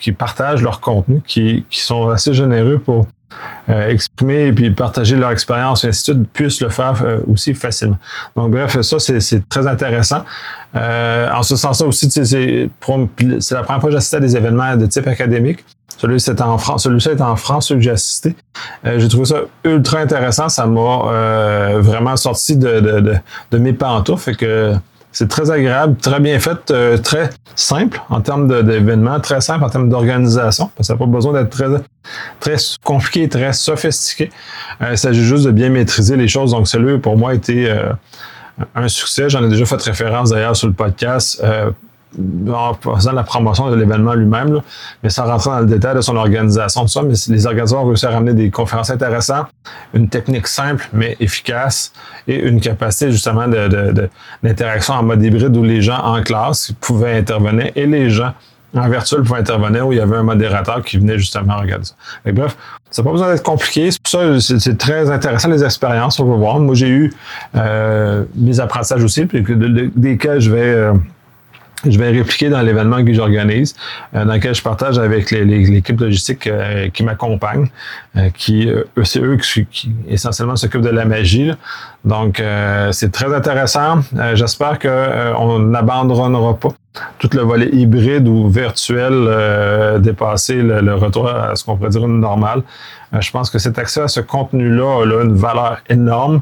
qui 0.00 0.12
partagent 0.12 0.62
leur 0.62 0.80
contenu, 0.80 1.20
qui, 1.26 1.64
qui 1.68 1.80
sont 1.80 2.08
assez 2.08 2.32
généreux 2.32 2.78
pour 2.78 3.06
euh, 3.68 3.88
exprimer 3.88 4.46
et 4.46 4.52
puis 4.52 4.70
partager 4.72 5.14
leur 5.14 5.30
expérience 5.30 5.84
et 5.84 5.88
ainsi 5.88 6.10
de 6.10 6.16
suite, 6.16 6.32
puissent 6.32 6.60
le 6.60 6.68
faire 6.68 7.00
euh, 7.04 7.20
aussi 7.30 7.54
facilement. 7.54 7.98
Donc 8.34 8.50
bref, 8.50 8.80
ça 8.80 8.98
c'est 8.98 9.48
très 9.48 9.68
intéressant. 9.68 10.24
Euh, 10.74 11.30
en 11.32 11.44
ce 11.44 11.54
sens-là 11.54 11.86
aussi, 11.86 12.10
c'est 12.10 12.24
la 12.24 13.62
première 13.62 13.80
fois 13.80 13.90
que 13.90 13.92
j'assistais 13.92 14.16
à 14.16 14.20
des 14.20 14.36
événements 14.36 14.76
de 14.76 14.86
type 14.86 15.06
académique. 15.06 15.64
Celui-ci 15.96 16.30
est 16.30 16.40
en 16.40 16.58
France, 16.58 16.82
celui-ci 16.82 17.10
est 17.10 17.20
en 17.20 17.36
France, 17.36 17.68
celui 17.68 17.80
que 17.80 17.84
j'ai 17.84 17.90
assisté. 17.92 18.34
j'ai 18.84 19.08
trouvé 19.08 19.26
ça 19.26 19.36
ultra 19.62 19.98
intéressant. 19.98 20.48
Ça 20.48 20.66
m'a 20.66 21.78
vraiment 21.78 22.16
sorti 22.16 22.56
de, 22.56 23.14
mes 23.52 23.72
pantoufles. 23.72 24.34
Que 24.34 24.74
c'est 25.12 25.28
très 25.28 25.50
agréable, 25.50 25.96
très 25.96 26.20
bien 26.20 26.38
fait, 26.38 26.70
euh, 26.70 26.96
très 26.96 27.30
simple 27.54 28.00
en 28.08 28.20
termes 28.20 28.48
d'événements, 28.62 29.20
très 29.20 29.40
simple 29.40 29.64
en 29.64 29.68
termes 29.68 29.88
d'organisation, 29.88 30.70
ça 30.80 30.94
n'a 30.94 30.98
pas 30.98 31.06
besoin 31.06 31.34
d'être 31.34 31.50
très, 31.50 31.66
très 32.40 32.56
compliqué, 32.82 33.28
très 33.28 33.52
sophistiqué. 33.52 34.30
Euh, 34.80 34.88
il 34.92 34.98
s'agit 34.98 35.22
juste 35.22 35.44
de 35.44 35.50
bien 35.50 35.68
maîtriser 35.68 36.16
les 36.16 36.28
choses. 36.28 36.52
Donc, 36.52 36.66
celui 36.66 36.98
pour 36.98 37.18
moi 37.18 37.30
a 37.30 37.34
été 37.34 37.70
euh, 37.70 37.92
un 38.74 38.88
succès. 38.88 39.28
J'en 39.28 39.44
ai 39.44 39.48
déjà 39.48 39.66
fait 39.66 39.82
référence 39.82 40.30
d'ailleurs 40.30 40.56
sur 40.56 40.68
le 40.68 40.74
podcast 40.74 41.42
en 42.48 42.74
faisant 42.74 43.12
la 43.12 43.22
promotion 43.22 43.70
de 43.70 43.76
l'événement 43.76 44.14
lui-même, 44.14 44.60
mais 45.02 45.10
sans 45.10 45.24
rentrer 45.24 45.50
dans 45.50 45.60
le 45.60 45.66
détail 45.66 45.94
de 45.94 46.00
son 46.00 46.16
organisation, 46.16 46.82
tout 46.82 46.88
ça, 46.88 47.02
mais 47.02 47.14
les 47.28 47.46
organisateurs 47.46 47.84
ont 47.84 47.88
réussi 47.88 48.06
à 48.06 48.10
ramener 48.10 48.34
des 48.34 48.50
conférences 48.50 48.90
intéressantes, 48.90 49.46
une 49.94 50.08
technique 50.08 50.46
simple 50.46 50.88
mais 50.92 51.16
efficace 51.20 51.92
et 52.28 52.36
une 52.36 52.60
capacité 52.60 53.10
justement 53.10 53.46
d'interaction 54.42 54.94
en 54.94 55.02
mode 55.02 55.22
hybride 55.22 55.56
où 55.56 55.62
les 55.62 55.82
gens 55.82 55.98
en 55.98 56.22
classe 56.22 56.72
pouvaient 56.80 57.16
intervenir 57.16 57.70
et 57.74 57.86
les 57.86 58.10
gens 58.10 58.32
en 58.74 58.88
virtuel 58.88 59.22
pouvaient 59.22 59.40
intervenir 59.40 59.86
où 59.86 59.92
il 59.92 59.98
y 59.98 60.00
avait 60.00 60.16
un 60.16 60.22
modérateur 60.22 60.82
qui 60.82 60.98
venait 60.98 61.18
justement 61.18 61.58
regarder 61.58 61.84
ça. 61.84 61.94
Bref, 62.32 62.56
ça 62.90 63.02
n'a 63.02 63.06
pas 63.06 63.12
besoin 63.12 63.32
d'être 63.32 63.42
compliqué. 63.42 63.90
C'est 63.90 64.40
ça 64.40 64.58
c'est 64.58 64.78
très 64.78 65.10
intéressant 65.10 65.48
les 65.48 65.64
expériences, 65.64 66.18
on 66.20 66.24
va 66.24 66.36
voir. 66.36 66.58
Moi, 66.58 66.74
j'ai 66.74 66.88
eu 66.88 67.12
euh, 67.56 68.24
mes 68.34 68.60
apprentissages 68.60 69.04
aussi, 69.04 69.26
puis 69.26 69.44
desquels 69.94 70.40
je 70.40 70.50
vais 70.50 70.60
euh, 70.62 70.94
je 71.84 71.98
vais 71.98 72.10
répliquer 72.10 72.48
dans 72.48 72.62
l'événement 72.62 73.04
que 73.04 73.12
j'organise, 73.12 73.74
euh, 74.14 74.24
dans 74.24 74.34
lequel 74.34 74.54
je 74.54 74.62
partage 74.62 74.98
avec 74.98 75.30
l'équipe 75.30 76.00
logistique 76.00 76.46
euh, 76.46 76.88
qui 76.90 77.02
m'accompagne, 77.02 77.68
euh, 78.16 78.30
qui 78.30 78.68
c'est 79.04 79.20
eux 79.20 79.36
qui, 79.36 79.66
essentiellement 80.08 80.56
s'occupent 80.56 80.82
de 80.82 80.90
la 80.90 81.04
magie. 81.04 81.50
Donc 82.04 82.42
c'est 82.90 83.12
très 83.12 83.32
intéressant. 83.32 84.00
J'espère 84.34 84.78
que 84.80 85.34
on 85.38 85.60
n'abandonnera 85.60 86.54
pas 86.54 86.70
tout 87.18 87.30
le 87.32 87.42
volet 87.42 87.68
hybride 87.72 88.26
ou 88.26 88.48
virtuel 88.48 89.28
dépasser 90.00 90.56
le, 90.56 90.94
retour 90.94 91.28
à 91.28 91.54
ce 91.54 91.64
qu'on 91.64 91.76
pourrait 91.76 91.90
dire 91.90 92.04
une 92.04 92.18
normale. 92.18 92.62
je 93.18 93.30
pense 93.30 93.50
que 93.50 93.58
cet 93.58 93.78
accès 93.78 94.00
à 94.00 94.08
ce 94.08 94.20
contenu-là 94.20 95.02
a 95.02 95.22
une 95.22 95.36
valeur 95.36 95.80
énorme. 95.88 96.40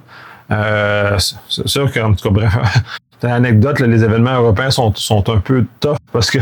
c'est 0.49 1.69
sûr 1.69 1.93
qu'en 1.93 2.15
tout 2.15 2.29
cas, 2.29 2.31
bref, 2.31 2.57
anecdote, 3.29 3.81
les 3.81 4.05
événements 4.05 4.35
européens 4.35 4.71
sont, 4.71 4.95
sont 4.95 5.29
un 5.31 5.39
peu 5.39 5.65
tough 5.81 5.97
parce 6.13 6.31
que 6.31 6.39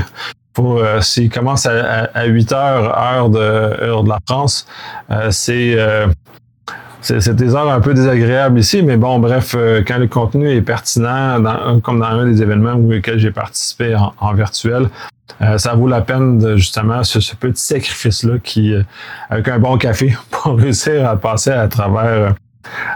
pour 0.58 0.78
euh, 0.78 1.00
s'ils 1.00 1.30
commencent 1.30 1.66
à, 1.66 2.10
à, 2.14 2.24
8 2.24 2.52
heures, 2.52 2.98
heure 2.98 3.30
de, 3.30 3.38
heure 3.38 4.02
de 4.02 4.08
la 4.08 4.18
France, 4.26 4.66
euh, 5.10 5.30
euh, 5.50 6.06
c'est 7.00 7.20
c'est 7.20 7.36
des 7.36 7.54
heures 7.54 7.70
un 7.70 7.80
peu 7.80 7.94
désagréables 7.94 8.58
ici, 8.58 8.82
mais 8.82 8.96
bon, 8.96 9.20
bref, 9.20 9.54
quand 9.86 9.98
le 9.98 10.08
contenu 10.08 10.50
est 10.50 10.62
pertinent, 10.62 11.38
dans, 11.38 11.80
comme 11.80 12.00
dans 12.00 12.06
un 12.06 12.26
des 12.26 12.42
événements 12.42 12.72
auxquels 12.72 13.20
j'ai 13.20 13.30
participé 13.30 13.96
en, 14.18 14.34
virtuel, 14.34 14.88
ça 15.58 15.74
vaut 15.74 15.86
la 15.86 16.00
peine 16.00 16.38
de 16.38 16.56
justement 16.56 17.04
ce, 17.04 17.20
ce 17.20 17.36
petit 17.36 17.62
sacrifice-là 17.62 18.38
qui, 18.42 18.74
avec 19.30 19.46
un 19.46 19.60
bon 19.60 19.78
café, 19.78 20.16
pour 20.32 20.58
réussir 20.58 21.08
à 21.08 21.16
passer 21.16 21.52
à 21.52 21.68
travers 21.68 22.34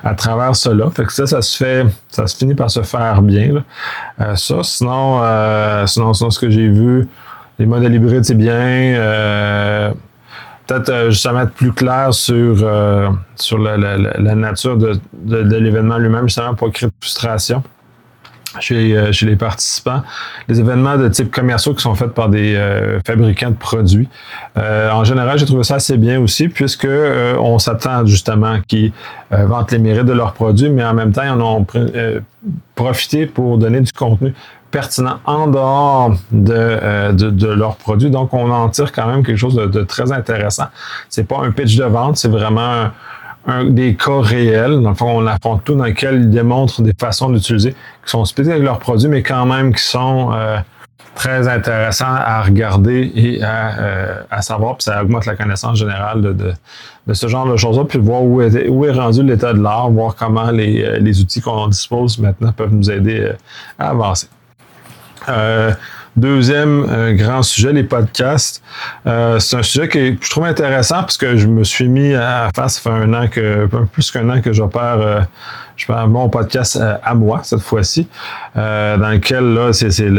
à 0.02 0.14
travers 0.14 0.54
cela. 0.56 0.90
Fait 0.90 1.04
que 1.04 1.12
ça, 1.12 1.26
ça 1.26 1.42
se 1.42 1.56
fait, 1.56 1.86
ça 2.08 2.26
se 2.26 2.36
finit 2.36 2.54
par 2.54 2.70
se 2.70 2.82
faire 2.82 3.22
bien. 3.22 3.64
Euh, 4.20 4.36
ça, 4.36 4.62
sinon, 4.62 5.20
euh, 5.22 5.86
sinon, 5.86 6.12
sinon, 6.12 6.30
ce 6.30 6.38
que 6.38 6.50
j'ai 6.50 6.68
vu, 6.68 7.08
les 7.58 7.66
modèles 7.66 7.94
hybrides, 7.94 8.24
c'est 8.24 8.34
bien. 8.34 8.54
Euh, 8.54 9.92
peut-être 10.66 11.10
justement 11.10 11.42
être 11.42 11.52
plus 11.52 11.72
clair 11.72 12.14
sur, 12.14 12.56
sur 13.36 13.58
la, 13.58 13.76
la, 13.76 14.34
nature 14.34 14.76
de, 14.76 14.98
de, 15.12 15.42
de 15.42 15.56
l'événement 15.56 15.98
lui-même, 15.98 16.28
justement 16.28 16.54
pour 16.54 16.70
créer 16.72 16.88
de 16.88 16.94
frustration. 17.00 17.62
Euh, 18.56 19.12
chez, 19.12 19.26
les 19.26 19.36
participants. 19.36 20.02
Les 20.48 20.60
événements 20.60 20.96
de 20.96 21.08
type 21.08 21.30
commerciaux 21.30 21.74
qui 21.74 21.82
sont 21.82 21.94
faits 21.94 22.12
par 22.12 22.28
des 22.28 22.54
euh, 22.54 23.00
fabricants 23.06 23.50
de 23.50 23.56
produits. 23.56 24.08
Euh, 24.58 24.90
en 24.90 25.04
général, 25.04 25.38
j'ai 25.38 25.46
trouvé 25.46 25.64
ça 25.64 25.76
assez 25.76 25.96
bien 25.96 26.20
aussi, 26.20 26.48
puisque 26.48 26.88
on 27.38 27.58
s'attend 27.58 28.04
justement 28.06 28.60
qu'ils 28.66 28.92
vantent 29.30 29.72
les 29.72 29.78
mérites 29.78 30.04
de 30.04 30.12
leurs 30.12 30.32
produits, 30.32 30.70
mais 30.70 30.84
en 30.84 30.94
même 30.94 31.12
temps, 31.12 31.22
ils 31.24 31.30
en 31.30 31.40
ont 31.40 31.66
profité 32.74 33.26
pour 33.26 33.58
donner 33.58 33.80
du 33.80 33.92
contenu 33.92 34.34
pertinent 34.70 35.18
en 35.26 35.48
dehors 35.48 36.14
de, 36.30 37.12
de, 37.12 37.46
leurs 37.46 37.76
produits. 37.76 38.10
Donc, 38.10 38.32
on 38.32 38.50
en 38.50 38.70
tire 38.70 38.90
quand 38.90 39.06
même 39.06 39.22
quelque 39.22 39.36
chose 39.36 39.54
de, 39.54 39.66
de 39.66 39.82
très 39.82 40.12
intéressant. 40.12 40.66
C'est 41.10 41.28
pas 41.28 41.38
un 41.42 41.50
pitch 41.50 41.76
de 41.76 41.84
vente, 41.84 42.16
c'est 42.16 42.30
vraiment 42.30 42.60
un, 42.60 42.92
des 43.70 43.96
cas 43.96 44.20
réels. 44.20 44.80
Dans 44.80 44.90
le 44.90 44.94
fond, 44.94 45.18
on 45.18 45.26
affronte 45.26 45.64
tout 45.64 45.74
dans 45.74 45.84
lequel 45.84 46.22
ils 46.22 46.30
démontrent 46.30 46.82
des 46.82 46.94
façons 46.98 47.30
d'utiliser 47.30 47.72
qui 47.72 48.10
sont 48.10 48.24
spécifiques 48.24 48.54
avec 48.54 48.64
leurs 48.64 48.78
produits, 48.78 49.08
mais 49.08 49.22
quand 49.22 49.46
même 49.46 49.74
qui 49.74 49.82
sont 49.82 50.30
euh, 50.32 50.58
très 51.14 51.48
intéressant 51.48 52.06
à 52.08 52.42
regarder 52.42 53.10
et 53.14 53.42
à, 53.42 53.78
euh, 53.78 54.22
à 54.30 54.42
savoir, 54.42 54.76
puis 54.76 54.84
ça 54.84 55.02
augmente 55.02 55.26
la 55.26 55.36
connaissance 55.36 55.78
générale 55.78 56.22
de, 56.22 56.32
de, 56.32 56.52
de 57.06 57.14
ce 57.14 57.26
genre 57.26 57.46
de 57.46 57.56
choses-là, 57.56 57.84
puis 57.84 57.98
voir 57.98 58.22
où 58.22 58.40
est, 58.40 58.68
où 58.68 58.84
est 58.84 58.92
rendu 58.92 59.22
l'état 59.22 59.52
de 59.52 59.60
l'art, 59.60 59.90
voir 59.90 60.14
comment 60.14 60.50
les, 60.50 60.82
euh, 60.82 60.98
les 60.98 61.20
outils 61.20 61.40
qu'on 61.40 61.68
dispose 61.68 62.18
maintenant 62.18 62.52
peuvent 62.52 62.72
nous 62.72 62.90
aider 62.90 63.20
euh, 63.20 63.32
à 63.78 63.90
avancer. 63.90 64.28
Euh, 65.28 65.72
Deuxième 66.16 66.86
euh, 66.90 67.14
grand 67.14 67.42
sujet, 67.42 67.72
les 67.72 67.84
podcasts. 67.84 68.62
Euh, 69.06 69.38
c'est 69.38 69.56
un 69.56 69.62
sujet 69.62 69.88
que 69.88 70.14
je 70.20 70.30
trouve 70.30 70.44
intéressant 70.44 71.00
parce 71.00 71.16
que 71.16 71.36
je 71.36 71.46
me 71.46 71.64
suis 71.64 71.88
mis 71.88 72.12
à 72.12 72.50
faire, 72.54 72.68
ça 72.68 72.80
fait 72.82 72.90
un 72.90 73.14
an 73.14 73.28
que, 73.28 73.66
plus 73.92 74.10
qu'un 74.10 74.28
an 74.28 74.42
que 74.42 74.52
j'opère, 74.52 74.98
euh, 75.00 75.20
je 75.76 75.86
fais 75.86 76.06
mon 76.06 76.28
podcast 76.28 76.78
à 77.02 77.14
moi 77.14 77.40
cette 77.42 77.62
fois-ci, 77.62 78.06
dans 78.54 79.10
lequel 79.10 79.54
là, 79.54 79.72
c'est, 79.72 79.90
c'est 79.90 80.10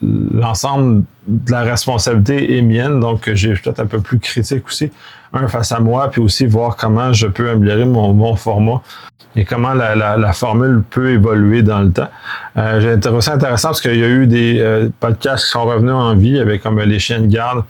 l'ensemble 0.00 1.04
de 1.26 1.52
la 1.52 1.62
responsabilité 1.62 2.56
est 2.56 2.62
mienne, 2.62 3.00
donc 3.00 3.30
j'ai 3.34 3.54
peut-être 3.54 3.80
un 3.80 3.86
peu 3.86 4.00
plus 4.00 4.18
critique 4.18 4.66
aussi, 4.66 4.90
un 5.32 5.48
face 5.48 5.72
à 5.72 5.80
moi, 5.80 6.10
puis 6.10 6.20
aussi 6.20 6.46
voir 6.46 6.76
comment 6.76 7.12
je 7.12 7.26
peux 7.26 7.50
améliorer 7.50 7.84
mon, 7.84 8.12
mon 8.12 8.36
format 8.36 8.80
et 9.36 9.44
comment 9.44 9.74
la, 9.74 9.94
la, 9.94 10.16
la, 10.16 10.32
formule 10.32 10.82
peut 10.90 11.10
évoluer 11.10 11.62
dans 11.62 11.80
le 11.80 11.92
temps. 11.92 12.08
Euh, 12.56 12.80
J'ai 12.80 12.98
trouvé 12.98 13.20
ça 13.20 13.34
intéressant 13.34 13.68
parce 13.68 13.80
qu'il 13.80 13.96
y 13.96 14.04
a 14.04 14.08
eu 14.08 14.26
des 14.26 14.58
euh, 14.58 14.88
podcasts 14.98 15.44
qui 15.44 15.50
sont 15.52 15.64
revenus 15.64 15.92
en 15.92 16.16
vie 16.16 16.40
avec 16.40 16.62
comme 16.62 16.80
les 16.80 16.98
chiens 16.98 17.20
de 17.20 17.26
garde 17.26 17.62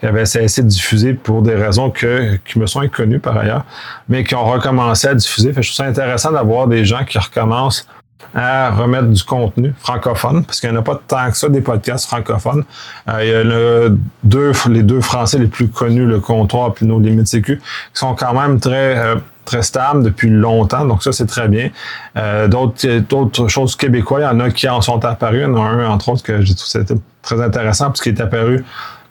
qui 0.00 0.06
avaient 0.06 0.26
cessé 0.26 0.62
de 0.62 0.68
diffuser 0.68 1.14
pour 1.14 1.42
des 1.42 1.54
raisons 1.54 1.90
que, 1.90 2.36
qui 2.44 2.58
me 2.58 2.66
sont 2.66 2.80
inconnues 2.80 3.18
par 3.18 3.36
ailleurs, 3.38 3.64
mais 4.08 4.24
qui 4.24 4.34
ont 4.34 4.44
recommencé 4.44 5.08
à 5.08 5.14
diffuser. 5.14 5.52
Fait 5.52 5.62
je 5.62 5.70
trouve 5.70 5.84
ça 5.84 5.90
intéressant 5.90 6.32
d'avoir 6.32 6.66
des 6.66 6.84
gens 6.84 7.04
qui 7.04 7.18
recommencent 7.18 7.86
à 8.34 8.70
remettre 8.70 9.08
du 9.08 9.22
contenu 9.22 9.74
francophone, 9.78 10.44
parce 10.44 10.60
qu'il 10.60 10.70
n'y 10.70 10.76
en 10.76 10.80
a 10.80 10.82
pas 10.82 11.00
tant 11.06 11.30
que 11.30 11.36
ça 11.36 11.48
des 11.48 11.60
podcasts 11.60 12.06
francophones. 12.06 12.64
Euh, 13.08 13.24
il 13.24 13.28
y 13.28 13.34
a 13.34 13.96
deux, 14.24 14.52
les 14.68 14.82
deux 14.82 15.00
français 15.00 15.38
les 15.38 15.46
plus 15.46 15.68
connus, 15.68 16.06
le 16.06 16.20
comptoir 16.20 16.74
puis 16.74 16.86
nos 16.86 16.98
limites 16.98 17.28
sécu, 17.28 17.58
qui 17.58 18.00
sont 18.00 18.14
quand 18.14 18.34
même 18.34 18.60
très 18.60 18.98
euh, 18.98 19.16
très 19.44 19.62
stables 19.62 20.02
depuis 20.02 20.28
longtemps, 20.28 20.84
donc 20.84 21.02
ça 21.02 21.12
c'est 21.12 21.26
très 21.26 21.48
bien. 21.48 21.70
Euh, 22.16 22.48
d'autres, 22.48 22.98
d'autres 22.98 23.48
choses 23.48 23.76
québécois, 23.76 24.20
il 24.20 24.24
y 24.24 24.26
en 24.26 24.40
a 24.40 24.50
qui 24.50 24.68
en 24.68 24.80
sont 24.80 25.04
apparus. 25.04 25.40
Il 25.40 25.42
y 25.42 25.46
en 25.46 25.56
a 25.56 25.60
un, 25.60 25.88
entre 25.88 26.10
autres, 26.10 26.22
que 26.22 26.42
j'ai 26.42 26.54
trouvé 26.54 26.84
très 27.22 27.40
intéressant, 27.40 27.86
parce 27.86 28.00
qu'il 28.00 28.14
est 28.14 28.20
apparu 28.20 28.64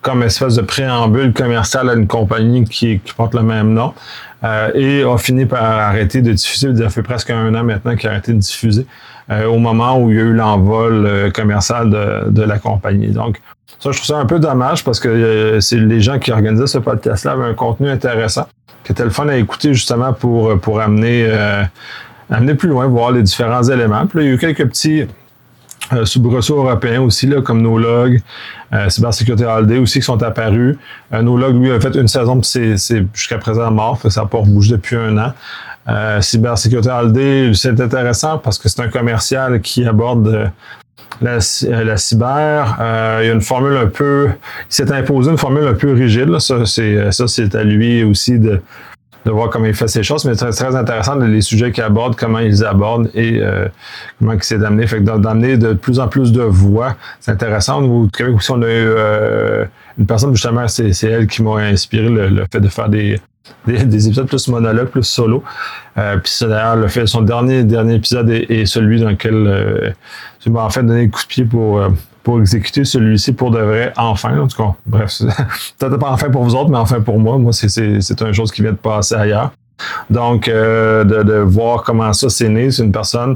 comme 0.05 0.21
espèce 0.21 0.53
de 0.53 0.61
préambule 0.61 1.33
commercial 1.33 1.89
à 1.89 1.95
une 1.95 2.05
compagnie 2.05 2.63
qui, 2.63 3.01
porte 3.17 3.33
le 3.33 3.41
même 3.41 3.73
nom. 3.73 3.95
Euh, 4.43 4.69
et 4.75 5.01
a 5.01 5.17
fini 5.17 5.47
par 5.47 5.63
arrêter 5.63 6.21
de 6.21 6.31
diffuser. 6.31 6.75
Ça 6.75 6.89
fait 6.89 7.01
presque 7.01 7.31
un 7.31 7.55
an 7.55 7.63
maintenant 7.63 7.95
qu'il 7.95 8.07
a 8.09 8.11
arrêté 8.11 8.31
de 8.31 8.37
diffuser 8.37 8.85
euh, 9.31 9.47
au 9.47 9.57
moment 9.57 9.99
où 9.99 10.11
il 10.11 10.17
y 10.17 10.19
a 10.19 10.21
eu 10.21 10.33
l'envol 10.33 11.07
euh, 11.07 11.31
commercial 11.31 11.89
de, 11.89 12.29
de, 12.29 12.43
la 12.43 12.59
compagnie. 12.59 13.07
Donc, 13.07 13.41
ça, 13.79 13.91
je 13.91 13.97
trouve 13.97 14.05
ça 14.05 14.17
un 14.17 14.27
peu 14.27 14.37
dommage 14.37 14.83
parce 14.83 14.99
que 14.99 15.57
c'est 15.59 15.77
les 15.77 16.01
gens 16.01 16.19
qui 16.19 16.31
organisaient 16.31 16.67
ce 16.67 16.77
podcast-là 16.77 17.31
avaient 17.31 17.45
un 17.45 17.55
contenu 17.55 17.89
intéressant 17.89 18.47
qui 18.83 18.91
était 18.91 19.05
le 19.05 19.09
fun 19.09 19.27
à 19.27 19.37
écouter 19.37 19.73
justement 19.73 20.13
pour, 20.13 20.59
pour 20.59 20.81
amener, 20.81 21.27
amener 22.29 22.53
plus 22.53 22.69
loin, 22.69 22.85
voir 22.85 23.11
les 23.11 23.23
différents 23.23 23.63
éléments. 23.63 24.05
Puis 24.05 24.19
là, 24.19 24.23
il 24.25 24.27
y 24.27 24.31
a 24.31 24.33
eu 24.35 24.37
quelques 24.37 24.67
petits 24.67 25.07
euh, 25.93 26.05
soubresauts 26.05 26.57
européens 26.57 27.01
aussi, 27.01 27.27
là, 27.27 27.41
comme 27.41 27.61
No 27.61 27.77
Log, 27.77 28.21
euh, 28.73 28.89
Cybersécurité 28.89 29.45
Holiday 29.45 29.77
aussi, 29.77 29.99
qui 29.99 30.05
sont 30.05 30.21
apparus. 30.23 30.77
Euh, 31.13 31.21
no 31.21 31.37
Log, 31.37 31.55
lui, 31.61 31.71
a 31.71 31.79
fait 31.79 31.95
une 31.95 32.07
saison, 32.07 32.39
puis 32.39 32.77
c'est 32.77 33.05
jusqu'à 33.13 33.37
présent 33.37 33.69
mort, 33.71 33.99
ça 34.09 34.21
n'a 34.21 34.27
pas 34.27 34.41
bougé 34.41 34.71
depuis 34.71 34.95
un 34.95 35.17
an. 35.17 35.33
Euh, 35.87 36.21
Cybersécurité 36.21 36.89
Holiday, 36.89 37.51
c'est 37.53 37.79
intéressant 37.79 38.39
parce 38.39 38.57
que 38.57 38.67
c'est 38.69 38.81
un 38.81 38.89
commercial 38.89 39.61
qui 39.61 39.85
aborde 39.85 40.27
euh, 40.27 40.47
la, 41.21 41.37
la, 41.83 41.97
cyber. 41.97 42.77
il 43.21 43.27
y 43.27 43.29
a 43.29 43.33
une 43.33 43.41
formule 43.41 43.77
un 43.77 43.87
peu... 43.87 44.29
Il 44.69 44.73
s'est 44.73 44.91
imposé 44.91 45.31
une 45.31 45.37
formule 45.37 45.67
un 45.67 45.73
peu 45.75 45.93
rigide. 45.93 46.27
Là. 46.29 46.39
Ça, 46.39 46.65
c'est 46.65 47.55
à 47.55 47.63
lui 47.63 48.03
aussi 48.03 48.39
de 48.39 48.59
de 49.25 49.31
voir 49.31 49.49
comment 49.49 49.65
il 49.65 49.73
fait 49.73 49.87
ces 49.87 50.03
choses, 50.03 50.23
mais 50.25 50.35
c'est 50.35 50.49
très, 50.51 50.75
intéressant 50.75 51.15
les 51.15 51.41
sujets 51.41 51.71
qu'il 51.71 51.83
aborde, 51.83 52.15
comment 52.15 52.39
ils 52.39 52.63
abordent 52.63 53.09
et 53.15 53.39
euh, 53.41 53.67
comment 54.19 54.33
il 54.33 54.43
s'est 54.43 54.63
amené. 54.63 54.85
Fait 54.85 54.99
que 54.99 55.17
d'amener 55.17 55.57
de 55.57 55.73
plus 55.73 55.99
en 55.99 56.07
plus 56.07 56.31
de 56.31 56.43
voix, 56.43 56.95
c'est 57.19 57.31
intéressant. 57.31 57.81
Au 57.83 58.07
Québec 58.07 58.35
aussi, 58.35 58.51
on 58.51 58.61
a 58.61 58.67
eu 58.67 58.69
euh, 58.69 59.65
une 59.97 60.05
personne, 60.05 60.33
justement, 60.33 60.67
c'est 60.67 60.91
elle 61.03 61.27
qui 61.27 61.41
m'a 61.41 61.55
inspiré 61.57 62.09
le, 62.09 62.45
fait 62.51 62.59
de 62.59 62.67
faire 62.67 62.89
des, 62.89 63.19
des, 63.65 64.07
épisodes 64.07 64.27
plus 64.27 64.47
monologues, 64.47 64.87
plus 64.87 65.03
solo. 65.03 65.43
Euh, 65.97 66.17
puis 66.17 66.31
c'est 66.31 66.47
d'ailleurs 66.47 66.75
le 66.75 66.87
fait, 66.87 67.07
son 67.07 67.21
dernier, 67.21 67.63
dernier 67.63 67.95
épisode 67.95 68.29
est, 68.29 68.65
celui 68.65 68.99
dans 68.99 69.09
lequel 69.09 69.33
euh, 69.33 69.91
tu 70.39 70.49
m'as 70.49 70.63
en 70.63 70.69
fait 70.69 70.83
donné 70.83 71.05
le 71.05 71.11
coup 71.11 71.21
de 71.21 71.27
pied 71.27 71.45
pour, 71.45 71.79
euh, 71.79 71.89
pour 72.25 72.39
exécuter 72.39 72.83
celui-ci 72.83 73.33
pour 73.33 73.51
de 73.51 73.59
vrai 73.59 73.93
enfin. 73.95 74.37
En 74.37 74.47
tout 74.47 74.57
cas, 74.57 74.73
bref, 74.85 75.19
peut-être 75.79 75.97
pas 75.97 76.09
enfin 76.09 76.29
pour 76.31 76.43
vous 76.43 76.55
autres, 76.55 76.71
mais 76.71 76.77
enfin 76.77 76.99
pour 76.99 77.19
moi. 77.19 77.37
Moi, 77.37 77.53
c'est 77.53 77.77
une 77.77 78.33
chose 78.33 78.51
qui 78.51 78.63
vient 78.63 78.71
de 78.71 78.77
passer 78.77 79.13
ailleurs. 79.15 79.51
Donc, 80.09 80.47
euh, 80.47 81.03
de, 81.03 81.21
de, 81.21 81.33
voir 81.35 81.83
comment 81.83 82.13
ça 82.13 82.29
s'est 82.29 82.47
né, 82.47 82.71
c'est 82.71 82.83
une 82.83 82.93
personne 82.93 83.35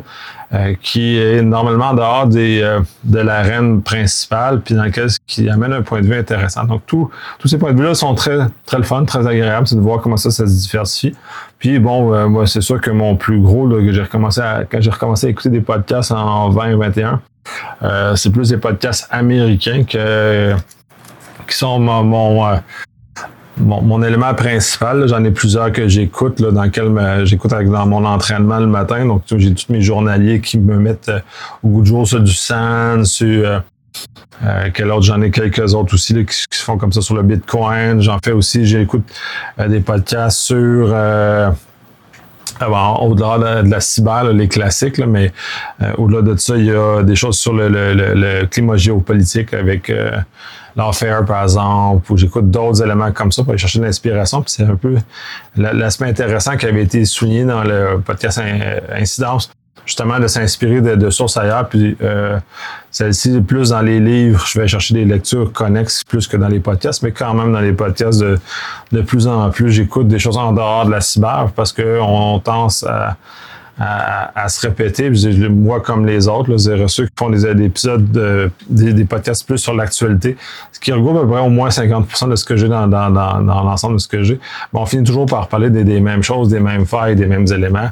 euh, 0.54 0.74
qui 0.82 1.18
est 1.18 1.42
normalement 1.42 1.94
dehors 1.94 2.28
des, 2.28 2.62
euh, 2.64 2.80
de 3.04 3.20
l'arène 3.20 3.82
principale, 3.82 4.62
puis 4.62 4.74
dans 4.74 4.86
lequel 4.86 5.10
qui 5.28 5.50
amène 5.50 5.74
un 5.74 5.82
point 5.82 6.00
de 6.00 6.08
vue 6.08 6.16
intéressant. 6.16 6.64
Donc, 6.64 6.84
tous 6.86 7.12
ces 7.46 7.58
points 7.58 7.74
de 7.74 7.78
vue-là 7.78 7.94
sont 7.94 8.16
très, 8.16 8.38
très 8.66 8.78
le 8.78 8.84
fun, 8.84 9.04
très 9.04 9.28
agréables, 9.28 9.68
c'est 9.68 9.76
de 9.76 9.82
voir 9.82 10.02
comment 10.02 10.18
ça, 10.18 10.32
ça 10.32 10.48
se 10.48 10.62
diversifie. 10.62 11.14
Puis 11.60 11.78
bon, 11.78 12.30
moi, 12.30 12.48
c'est 12.48 12.62
sûr 12.62 12.80
que 12.80 12.90
mon 12.90 13.18
plus 13.18 13.42
gros, 13.42 13.68
là, 13.68 13.84
que 13.84 13.92
j'ai 13.92 14.02
recommencé 14.02 14.40
à, 14.40 14.64
quand 14.64 14.80
j'ai 14.80 14.92
recommencé 14.92 15.28
à 15.28 15.30
écouter 15.30 15.50
des 15.50 15.62
podcasts 15.62 16.14
en 16.14 16.50
2021, 16.50 17.22
c'est 18.16 18.32
plus 18.32 18.50
des 18.50 18.58
podcasts 18.58 19.08
américains 19.12 19.84
qui 19.84 21.56
sont 21.56 21.80
mon, 21.80 22.04
mon 22.04 22.60
mon, 23.60 24.04
élément 24.04 24.34
principal, 24.34 25.08
j'en 25.08 25.24
ai 25.24 25.32
plusieurs 25.32 25.72
que 25.72 25.88
j'écoute, 25.88 26.42
dans 26.42 26.64
lequel 26.64 27.26
j'écoute 27.26 27.52
dans 27.52 27.86
mon 27.86 28.06
entraînement 28.06 28.60
le 28.60 28.68
matin. 28.68 29.06
Donc, 29.06 29.24
j'ai 29.36 29.54
tous 29.54 29.72
mes 29.72 29.82
journaliers 29.82 30.42
qui 30.42 30.58
me 30.58 30.78
mettent 30.78 31.10
euh, 31.10 31.20
au 31.64 31.70
goût 31.70 31.82
du 31.82 31.90
jour 31.90 32.08
sur 32.08 32.22
du 32.22 32.34
sang, 32.34 33.04
sur 33.04 33.48
euh, 33.48 33.60
euh, 34.46 34.70
quel 34.74 34.92
autre, 34.92 35.04
j'en 35.04 35.22
ai 35.22 35.32
quelques 35.32 35.74
autres 35.74 35.94
aussi 35.94 36.14
qui, 36.26 36.36
se 36.52 36.64
font 36.64 36.78
comme 36.78 36.94
ça 36.94 37.02
sur 37.02 37.16
le 37.16 37.24
Bitcoin. 37.24 38.02
J'en 38.02 38.18
fais 38.24 38.32
aussi, 38.32 38.66
j'écoute 38.66 39.04
des 39.68 39.82
podcasts 39.82 40.40
sur 40.40 40.96
au-delà 43.02 43.64
de, 43.64 43.70
la 43.70 43.80
cyber, 43.80 44.26
les 44.26 44.48
classiques, 44.48 45.00
mais 45.00 45.32
au-delà 45.98 46.22
de 46.22 46.36
ça, 46.38 46.56
il 46.56 46.66
y 46.66 46.72
a 46.72 47.04
des 47.04 47.16
choses 47.16 47.38
sur 47.38 47.54
le, 47.54 48.46
climat 48.46 48.78
géopolitique 48.78 49.54
avec 49.54 49.92
l'enfer, 50.76 51.26
par 51.26 51.44
exemple, 51.44 52.12
ou 52.12 52.18
j'écoute 52.18 52.50
d'autres 52.50 52.84
éléments 52.84 53.12
comme 53.12 53.32
ça 53.32 53.44
pour 53.44 53.52
aller 53.52 53.60
chercher 53.60 53.80
l'inspiration. 53.80 54.42
Puis 54.42 54.54
c'est 54.58 54.64
un 54.64 54.76
peu 54.76 54.96
l'aspect 55.56 56.06
intéressant 56.06 56.58
qui 56.58 56.66
avait 56.66 56.84
été 56.84 57.06
souligné 57.06 57.44
dans 57.46 57.64
le 57.64 58.00
podcast 58.00 58.42
Incidence, 58.92 59.52
justement 59.86 60.20
de 60.20 60.28
s'inspirer 60.28 60.82
de, 60.82 61.10
sources 61.10 61.38
ailleurs. 61.38 61.68
Puis 61.70 61.98
euh, 62.02 62.38
celle-ci, 62.92 63.42
plus 63.42 63.70
dans 63.70 63.82
les 63.82 64.00
livres, 64.00 64.46
je 64.46 64.60
vais 64.60 64.68
chercher 64.68 64.94
des 64.94 65.06
lectures 65.06 65.52
connexes 65.52 66.04
plus 66.04 66.28
que 66.28 66.38
dans 66.38 66.48
les 66.48 66.60
podcasts, 66.60 67.04
mais 67.04 67.12
quand 67.12 67.34
même 67.34 67.52
dans 67.52 67.60
les 67.60 67.74
podcasts, 67.74 68.20
de, 68.20 68.40
de 68.92 69.02
plus 69.02 69.28
en 69.28 69.50
plus, 69.50 69.72
j'écoute 69.72 70.08
des 70.08 70.20
choses 70.20 70.38
en 70.38 70.52
dehors 70.52 70.86
de 70.86 70.92
la 70.92 71.02
cyber 71.02 71.50
parce 71.56 71.74
qu'on 71.74 72.42
pense 72.44 72.84
à 72.84 73.18
à, 73.80 74.50
se 74.50 74.68
répéter. 74.68 75.10
Moi, 75.50 75.80
comme 75.80 76.06
les 76.06 76.28
autres, 76.28 76.52
là, 76.52 76.88
ceux 76.88 77.06
qui 77.06 77.14
font 77.18 77.30
des, 77.30 77.46
épisodes, 77.48 78.12
de, 78.12 78.52
des, 78.70 79.06
podcasts 79.06 79.46
plus 79.46 79.58
sur 79.58 79.74
l'actualité, 79.74 80.36
ce 80.72 80.80
qui 80.80 80.92
regroupe 80.92 81.18
à 81.18 81.22
peu 81.22 81.30
près 81.30 81.42
au 81.42 81.50
moins 81.50 81.70
50% 81.70 82.30
de 82.30 82.36
ce 82.36 82.44
que 82.44 82.58
j'ai 82.58 82.68
dans, 82.68 82.88
dans, 82.88 83.10
dans, 83.10 83.42
dans 83.42 83.64
l'ensemble 83.64 83.96
de 83.96 84.00
ce 84.00 84.08
que 84.08 84.24
j'ai. 84.24 84.40
on 84.74 84.86
finit 84.86 85.04
toujours 85.04 85.26
par 85.26 85.48
parler 85.48 85.70
des, 85.70 85.84
des, 85.84 86.02
mêmes 86.02 86.24
choses, 86.24 86.50
des 86.50 86.60
mêmes 86.60 86.86
failles, 86.86 87.16
des 87.16 87.26
mêmes 87.26 87.48
éléments. 87.48 87.90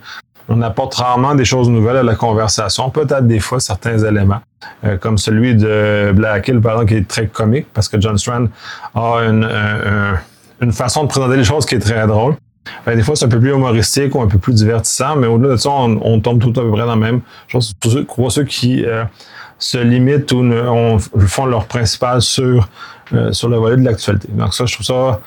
On 0.50 0.62
apporte 0.62 0.96
rarement 0.96 1.36
des 1.36 1.46
choses 1.46 1.70
nouvelles 1.70 1.98
à 1.98 2.04
la 2.04 2.16
conversation, 2.16 2.90
peut-être 2.90 3.28
des 3.28 3.40
fois 3.40 3.60
certains 3.60 3.98
éléments, 3.98 4.42
euh, 4.86 4.98
comme 4.98 5.18
celui 5.18 5.56
de 5.56 6.12
Black 6.16 6.48
Hill, 6.48 6.62
par 6.62 6.74
exemple, 6.74 6.92
qui 6.92 6.98
est 6.98 7.08
très 7.08 7.28
comique, 7.28 7.68
parce 7.74 7.90
que 7.90 8.00
John 8.00 8.18
Strand 8.18 8.48
a 8.96 9.18
une, 9.28 9.48
une 10.62 10.72
façon 10.72 11.04
de 11.04 11.10
présenter 11.10 11.38
les 11.38 11.44
choses 11.44 11.66
qui 11.66 11.76
est 11.76 11.80
très 11.80 12.08
drôle. 12.08 12.36
Ben, 12.86 12.96
des 12.96 13.04
fois, 13.04 13.16
c'est 13.16 13.26
un 13.26 13.30
peu 13.30 13.40
plus 13.40 13.52
humoristique 13.52 14.16
ou 14.16 14.22
un 14.22 14.28
peu 14.28 14.38
plus 14.38 14.54
divertissant, 14.54 15.16
mais 15.16 15.28
au-delà 15.28 15.54
de 15.54 15.58
ça, 15.58 15.70
on, 15.70 16.20
tombe 16.20 16.40
tout 16.40 16.60
à 16.60 16.64
peu 16.64 16.72
près 16.72 16.82
dans 16.82 16.88
la 16.88 16.96
même 16.96 17.22
chose. 17.48 17.74
Pour 18.08 18.32
ceux, 18.32 18.44
qui 18.44 18.86
euh, 18.86 19.04
se 19.58 19.78
limitent 19.78 20.32
ou 20.32 21.00
font 21.28 21.46
leur 21.46 21.66
principal 21.66 22.22
sur, 22.22 22.68
euh, 23.14 23.32
sur 23.32 23.50
le 23.50 23.58
volet 23.58 23.78
de 23.78 23.86
l'actualité. 23.86 24.28
Donc 24.32 24.54
ça, 24.54 24.66
je 24.66 24.74
trouve 24.74 24.86
ça, 24.86 25.20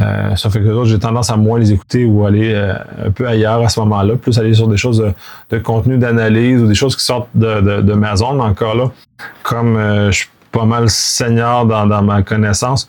euh, 0.00 0.34
ça 0.34 0.50
fait 0.50 0.60
que 0.60 0.84
j'ai 0.84 0.98
tendance 0.98 1.30
à 1.30 1.36
moins 1.36 1.58
les 1.58 1.72
écouter 1.72 2.04
ou 2.04 2.26
aller 2.26 2.54
un 2.54 3.10
peu 3.10 3.28
ailleurs 3.28 3.62
à 3.62 3.68
ce 3.68 3.78
moment-là, 3.80 4.16
plus 4.16 4.38
aller 4.38 4.54
sur 4.54 4.68
des 4.68 4.76
choses 4.76 5.04
de, 5.50 5.58
contenu 5.58 5.98
d'analyse 5.98 6.60
ou 6.60 6.66
des 6.66 6.74
choses 6.74 6.96
qui 6.96 7.04
sortent 7.04 7.28
de, 7.34 7.60
de, 7.60 7.82
de 7.82 7.92
ma 7.92 8.16
zone. 8.16 8.40
Encore 8.40 8.74
là, 8.74 8.90
comme 9.42 9.78
je 9.78 10.10
suis 10.10 10.28
pas 10.50 10.64
mal 10.64 10.88
senior 10.88 11.66
dans, 11.66 11.86
dans 11.86 12.02
ma 12.02 12.22
connaissance, 12.22 12.88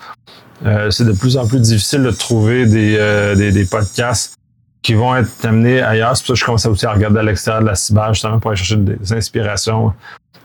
euh, 0.65 0.89
c'est 0.89 1.05
de 1.05 1.11
plus 1.11 1.37
en 1.37 1.47
plus 1.47 1.59
difficile 1.59 2.03
de 2.03 2.11
trouver 2.11 2.65
des, 2.65 2.95
euh, 2.97 3.35
des, 3.35 3.51
des, 3.51 3.65
podcasts 3.65 4.35
qui 4.81 4.93
vont 4.93 5.15
être 5.15 5.29
amenés 5.43 5.81
ailleurs. 5.81 6.15
C'est 6.15 6.25
pour 6.25 6.27
ça 6.27 6.33
que 6.33 6.39
je 6.39 6.45
commence 6.45 6.65
aussi 6.65 6.85
à 6.85 6.93
regarder 6.93 7.19
à 7.19 7.23
l'extérieur 7.23 7.61
de 7.61 7.67
la 7.67 7.75
cyber, 7.75 8.13
justement, 8.13 8.39
pour 8.39 8.51
aller 8.51 8.57
chercher 8.57 8.77
des 8.77 9.13
inspirations 9.13 9.93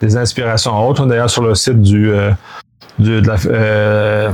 des 0.00 0.16
inspirations 0.16 0.88
autres. 0.88 1.04
D'ailleurs, 1.04 1.28
sur 1.28 1.42
le 1.42 1.54
site 1.54 1.82
du, 1.82 2.10
du, 2.98 3.20
de 3.20 3.26
la, 3.26 4.32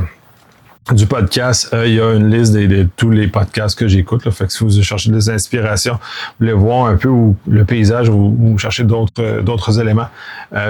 du 0.93 1.07
podcast, 1.07 1.75
il 1.85 1.95
y 1.95 2.01
a 2.01 2.15
une 2.15 2.31
liste 2.31 2.53
de, 2.53 2.87
tous 2.97 3.11
les 3.11 3.27
podcasts 3.27 3.79
que 3.79 3.89
j'écoute. 3.89 4.29
Fait 4.31 4.47
que 4.47 4.53
si 4.53 4.63
vous 4.63 4.83
cherchez 4.83 5.11
des 5.11 5.29
inspirations, 5.31 5.95
vous 5.95 6.47
voulez 6.47 6.53
voir 6.53 6.87
un 6.87 6.97
peu 6.97 7.09
où, 7.09 7.37
le 7.49 7.65
paysage 7.65 8.09
ou, 8.09 8.57
chercher 8.59 8.85
d'autres 8.85 9.41
d'autres 9.43 9.81
éléments, 9.81 10.09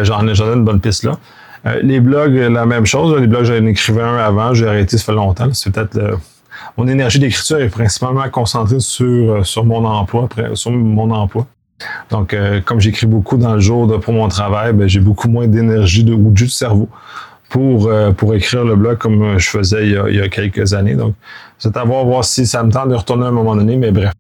j'en 0.02 0.26
ai, 0.26 0.32
ai 0.32 0.42
une 0.42 0.64
bonne 0.64 0.80
piste 0.80 1.04
là. 1.04 1.18
les 1.82 2.00
blogs, 2.00 2.34
la 2.34 2.64
même 2.64 2.86
chose. 2.86 3.20
Les 3.20 3.26
blogs, 3.26 3.44
j'en 3.44 3.66
écrivais 3.66 4.02
un 4.02 4.16
avant, 4.16 4.54
j'ai 4.54 4.66
arrêté, 4.66 4.96
ça 4.96 5.04
fait 5.04 5.12
longtemps. 5.12 5.52
C'est 5.52 5.70
peut-être 5.70 6.18
mon 6.76 6.88
énergie 6.88 7.18
d'écriture 7.18 7.58
est 7.58 7.68
principalement 7.68 8.28
concentrée 8.28 8.80
sur, 8.80 9.06
euh, 9.06 9.42
sur 9.42 9.64
mon 9.64 9.84
emploi, 9.84 10.28
sur 10.54 10.70
mon 10.70 11.10
emploi. 11.10 11.46
Donc, 12.10 12.32
euh, 12.32 12.60
comme 12.64 12.80
j'écris 12.80 13.06
beaucoup 13.06 13.36
dans 13.36 13.54
le 13.54 13.60
jour 13.60 14.00
pour 14.00 14.14
mon 14.14 14.28
travail, 14.28 14.72
ben, 14.72 14.88
j'ai 14.88 15.00
beaucoup 15.00 15.28
moins 15.28 15.46
d'énergie 15.46 16.04
de, 16.04 16.14
ou 16.14 16.30
de 16.30 16.36
jus 16.36 16.46
de 16.46 16.50
cerveau 16.50 16.88
pour, 17.48 17.88
euh, 17.88 18.10
pour 18.12 18.34
écrire 18.34 18.64
le 18.64 18.76
blog 18.76 18.98
comme 18.98 19.38
je 19.38 19.48
faisais 19.48 19.86
il 19.86 20.14
y 20.14 20.20
a, 20.20 20.28
quelques 20.28 20.74
années. 20.74 20.94
Donc, 20.94 21.14
c'est 21.58 21.76
à 21.76 21.84
voir, 21.84 22.04
voir 22.04 22.24
si 22.24 22.46
ça 22.46 22.62
me 22.62 22.70
tente 22.70 22.88
de 22.88 22.94
retourner 22.94 23.24
à 23.24 23.28
un 23.28 23.32
moment 23.32 23.56
donné, 23.56 23.76
mais 23.76 23.90
bref. 23.90 24.12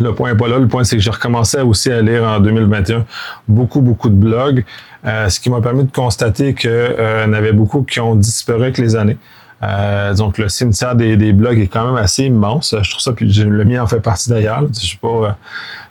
Le 0.00 0.12
point 0.12 0.32
n'est 0.32 0.36
pas 0.36 0.48
là. 0.48 0.58
Le 0.58 0.66
point, 0.66 0.82
c'est 0.82 0.96
que 0.96 1.02
j'ai 1.02 1.10
recommencé 1.10 1.60
aussi 1.60 1.90
à 1.92 2.02
lire 2.02 2.24
en 2.24 2.40
2021 2.40 3.04
beaucoup, 3.46 3.80
beaucoup 3.80 4.08
de 4.08 4.16
blogs, 4.16 4.64
ce 5.04 5.38
qui 5.38 5.50
m'a 5.50 5.60
permis 5.60 5.84
de 5.84 5.92
constater 5.92 6.52
qu'il 6.52 6.96
y 6.98 7.28
en 7.28 7.32
avait 7.32 7.52
beaucoup 7.52 7.84
qui 7.84 8.00
ont 8.00 8.16
disparu 8.16 8.62
avec 8.62 8.78
les 8.78 8.96
années. 8.96 9.16
Euh, 9.64 10.14
donc, 10.14 10.38
le 10.38 10.48
cimetière 10.48 10.94
des, 10.94 11.32
blogs 11.32 11.58
est 11.58 11.68
quand 11.68 11.86
même 11.86 11.96
assez 11.96 12.24
immense. 12.24 12.74
Je 12.82 12.90
trouve 12.90 13.00
ça, 13.00 13.12
puis 13.12 13.26
le 13.32 13.64
mien 13.64 13.82
en 13.82 13.86
fait 13.86 14.00
partie 14.00 14.30
d'ailleurs. 14.30 14.64
Je 14.72 14.96
euh, 15.04 15.28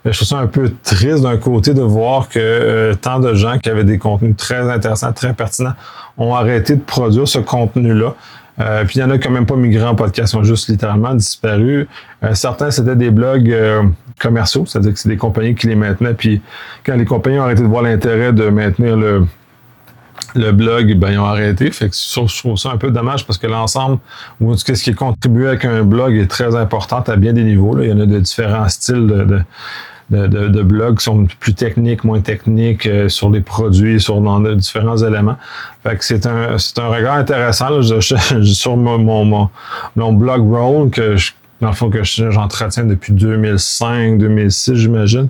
je 0.04 0.10
trouve 0.10 0.28
ça 0.28 0.38
un 0.38 0.46
peu 0.46 0.72
triste 0.82 1.22
d'un 1.22 1.36
côté 1.38 1.74
de 1.74 1.82
voir 1.82 2.28
que 2.28 2.38
euh, 2.38 2.94
tant 2.94 3.20
de 3.20 3.34
gens 3.34 3.58
qui 3.58 3.70
avaient 3.70 3.84
des 3.84 3.98
contenus 3.98 4.36
très 4.36 4.70
intéressants, 4.70 5.12
très 5.12 5.32
pertinents, 5.32 5.74
ont 6.18 6.34
arrêté 6.34 6.76
de 6.76 6.82
produire 6.82 7.26
ce 7.26 7.38
contenu-là. 7.38 8.14
puis 8.86 8.96
il 8.96 9.00
y 9.00 9.02
en 9.02 9.10
a 9.10 9.18
quand 9.18 9.30
même 9.30 9.46
pas 9.46 9.56
migré 9.56 9.84
en 9.84 9.94
podcast, 9.94 10.34
ils 10.34 10.36
ont 10.36 10.44
juste 10.44 10.68
littéralement 10.68 11.14
disparu. 11.14 11.88
certains, 12.34 12.70
c'était 12.70 12.94
des 12.94 13.10
blogs 13.10 13.52
commerciaux, 14.20 14.64
c'est-à-dire 14.66 14.92
que 14.92 14.98
c'est 14.98 15.08
des 15.08 15.16
compagnies 15.16 15.56
qui 15.56 15.66
les 15.66 15.74
maintenaient. 15.74 16.14
Puis 16.14 16.40
quand 16.86 16.94
les 16.94 17.04
compagnies 17.04 17.38
ont 17.38 17.44
arrêté 17.44 17.62
de 17.62 17.66
voir 17.66 17.82
l'intérêt 17.82 18.32
de 18.32 18.48
maintenir 18.48 18.96
le, 18.96 19.26
le 20.34 20.52
blog, 20.52 20.94
ben, 20.96 21.12
ils 21.12 21.18
ont 21.18 21.24
arrêté. 21.24 21.70
Fait 21.70 21.88
que 21.88 21.94
je 21.94 22.38
trouve 22.38 22.56
ça 22.56 22.70
un 22.70 22.76
peu 22.76 22.90
dommage 22.90 23.26
parce 23.26 23.38
que 23.38 23.46
l'ensemble, 23.46 23.98
ou 24.40 24.56
ce 24.56 24.64
qui 24.64 24.90
est 24.90 24.94
contribué 24.94 25.48
avec 25.48 25.64
un 25.64 25.82
blog 25.82 26.16
est 26.16 26.26
très 26.26 26.54
important 26.56 27.00
à 27.00 27.16
bien 27.16 27.32
des 27.32 27.44
niveaux. 27.44 27.74
Là. 27.74 27.84
Il 27.84 27.90
y 27.90 27.92
en 27.92 28.00
a 28.00 28.06
de 28.06 28.18
différents 28.18 28.68
styles 28.68 29.06
de, 29.06 29.24
de, 30.10 30.26
de, 30.26 30.48
de 30.48 30.62
blogs 30.62 30.98
qui 30.98 31.04
sont 31.04 31.26
plus 31.40 31.54
techniques, 31.54 32.04
moins 32.04 32.20
techniques, 32.20 32.86
euh, 32.86 33.08
sur 33.08 33.30
les 33.30 33.40
produits, 33.40 34.00
sur 34.00 34.20
dans 34.20 34.40
différents 34.40 34.98
éléments. 34.98 35.36
Fait 35.82 35.96
que 35.96 36.04
c'est 36.04 36.26
un, 36.26 36.58
c'est 36.58 36.78
un 36.78 36.88
regard 36.88 37.16
intéressant 37.16 37.70
là, 37.70 37.82
sur 38.42 38.76
mon, 38.76 38.98
mon, 38.98 39.50
mon, 39.96 40.12
blog 40.12 40.50
roll 40.50 40.90
que 40.90 41.16
je 41.16 41.32
dans 41.60 41.68
le 41.68 41.74
fond, 41.74 41.88
que 41.88 42.02
j'entretiens 42.02 42.84
depuis 42.84 43.12
2005, 43.12 44.18
2006, 44.18 44.74
j'imagine. 44.74 45.28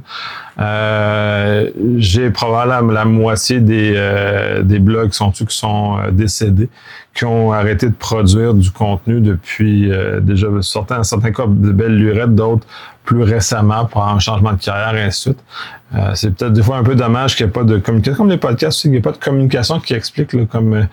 Euh, 0.58 1.70
j'ai 1.96 2.30
probablement 2.30 2.92
la, 2.92 3.04
moitié 3.04 3.60
des, 3.60 3.92
euh, 3.96 4.62
des 4.62 4.78
blogs 4.78 5.12
sont, 5.12 5.32
qui 5.32 5.44
sont 5.48 5.98
euh, 5.98 6.10
décédés, 6.10 6.68
qui 7.14 7.24
ont 7.24 7.52
arrêté 7.52 7.88
de 7.88 7.94
produire 7.94 8.54
du 8.54 8.70
contenu 8.70 9.20
depuis 9.20 9.90
déjà 10.22 10.48
certains, 10.62 11.02
certains 11.02 11.32
cas 11.32 11.46
de 11.46 11.72
belles 11.72 11.96
lurettes, 11.96 12.34
d'autres 12.34 12.66
plus 13.04 13.22
récemment 13.22 13.84
pour 13.84 14.02
un 14.02 14.18
changement 14.18 14.52
de 14.52 14.60
carrière 14.60 14.96
et 14.96 15.02
ainsi 15.02 15.28
de 15.28 15.34
suite. 15.34 16.14
c'est 16.14 16.34
peut-être 16.34 16.54
des 16.54 16.62
fois 16.62 16.78
un 16.78 16.82
peu 16.82 16.94
dommage 16.94 17.36
qu'il 17.36 17.44
n'y 17.44 17.50
ait 17.50 17.52
pas 17.52 17.64
de 17.64 17.78
communication. 17.78 18.16
Comme 18.16 18.30
les 18.30 18.38
podcasts, 18.38 18.84
il 18.84 18.92
n'y 18.92 18.96
a 18.96 19.00
pas 19.02 19.12
de 19.12 19.18
communication 19.18 19.78
qui 19.78 19.92
explique, 19.92 20.32
là, 20.32 20.44
comme 20.50 20.88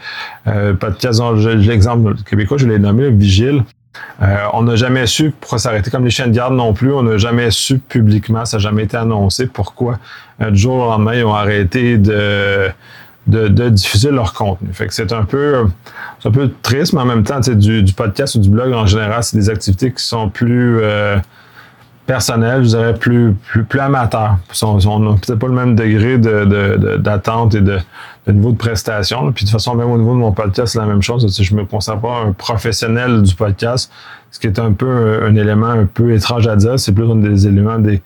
podcast, 0.80 1.22
l'exemple 1.46 2.15
québécois, 2.26 2.58
je 2.58 2.67
l'ai 2.67 2.80
nommé, 2.80 3.10
Vigile. 3.12 3.63
Euh, 4.21 4.38
on 4.54 4.63
n'a 4.63 4.75
jamais 4.75 5.08
su 5.08 5.32
pourquoi 5.32 5.60
s'arrêter 5.60 5.89
comme 5.89 6.06
les 6.06 6.12
chaînes 6.12 6.32
de 6.32 6.36
garde 6.36 6.54
non 6.54 6.73
plus. 6.73 6.93
On 6.93 7.04
n'a 7.04 7.17
jamais 7.17 7.51
su 7.51 7.80
publiquement, 7.80 8.45
ça 8.45 8.58
n'a 8.58 8.62
jamais 8.62 8.84
été 8.84 8.97
annoncé 8.97 9.47
pourquoi 9.47 9.99
euh, 10.41 10.51
du 10.51 10.60
jour 10.60 10.75
au 10.75 10.86
lendemain 10.89 11.15
ils 11.15 11.25
ont 11.25 11.34
arrêté 11.34 11.97
de, 11.97 12.71
diffuser 13.27 14.12
leur 14.12 14.34
contenu. 14.34 14.69
Fait 14.73 14.88
c'est 14.91 15.12
un 15.12 15.23
peu 15.23 15.65
un 16.25 16.32
triste, 16.62 16.93
mais 16.93 17.01
en 17.01 17.06
même 17.06 17.23
temps, 17.23 17.39
du, 17.39 17.84
du 17.84 17.93
podcast 17.93 18.36
ou 18.36 18.39
du 18.39 18.49
blog 18.49 18.73
en 18.73 18.86
général, 18.86 19.23
c'est 19.23 19.38
des 19.38 19.49
activités 19.49 19.91
qui 19.91 20.04
sont 20.04 20.30
plus 20.30 20.80
euh, 20.82 21.17
personnelles, 22.06 22.63
je 22.63 22.69
dirais 22.69 22.93
plus, 22.93 23.34
plus, 23.34 23.63
plus 23.63 23.80
amateurs. 23.80 24.38
On 24.62 24.99
n'a 24.99 25.12
peut-être 25.13 25.39
pas 25.39 25.47
le 25.47 25.54
même 25.54 25.75
degré 25.75 26.17
d'attente 26.17 27.56
et 27.56 27.62
de, 27.62 27.80
le 28.27 28.34
niveau 28.34 28.51
de 28.51 28.57
prestation. 28.57 29.31
Puis 29.31 29.45
de 29.45 29.49
toute 29.49 29.60
façon, 29.60 29.75
même 29.75 29.89
au 29.89 29.97
niveau 29.97 30.13
de 30.13 30.19
mon 30.19 30.31
podcast, 30.31 30.73
c'est 30.73 30.79
la 30.79 30.86
même 30.86 31.01
chose. 31.01 31.27
Je 31.41 31.55
me 31.55 31.65
considère 31.65 31.99
pas 31.99 32.23
un 32.25 32.34
professionnel 32.34 33.23
du 33.23 33.36
podcast, 33.36 33.91
ce 34.31 34.39
qui 34.39 34.47
est 34.47 34.60
un 34.60 34.73
peu 34.73 35.23
un, 35.23 35.36
élément 35.36 35.67
un 35.67 35.86
peu 35.86 36.13
étrange 36.13 36.47
à 36.47 36.55
dire. 36.55 36.79
C'est 36.79 36.91
plus 36.91 37.10
un 37.10 37.15
des 37.15 37.47
éléments 37.47 37.79
des, 37.79 38.01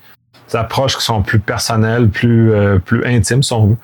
approches 0.54 0.96
qui 0.96 1.02
sont 1.02 1.22
plus 1.22 1.40
personnelles, 1.40 2.08
plus 2.08 2.52
euh, 2.52 2.78
plus 2.78 3.04
intimes, 3.04 3.42
si 3.42 3.52
on 3.52 3.66
veut. 3.66 3.76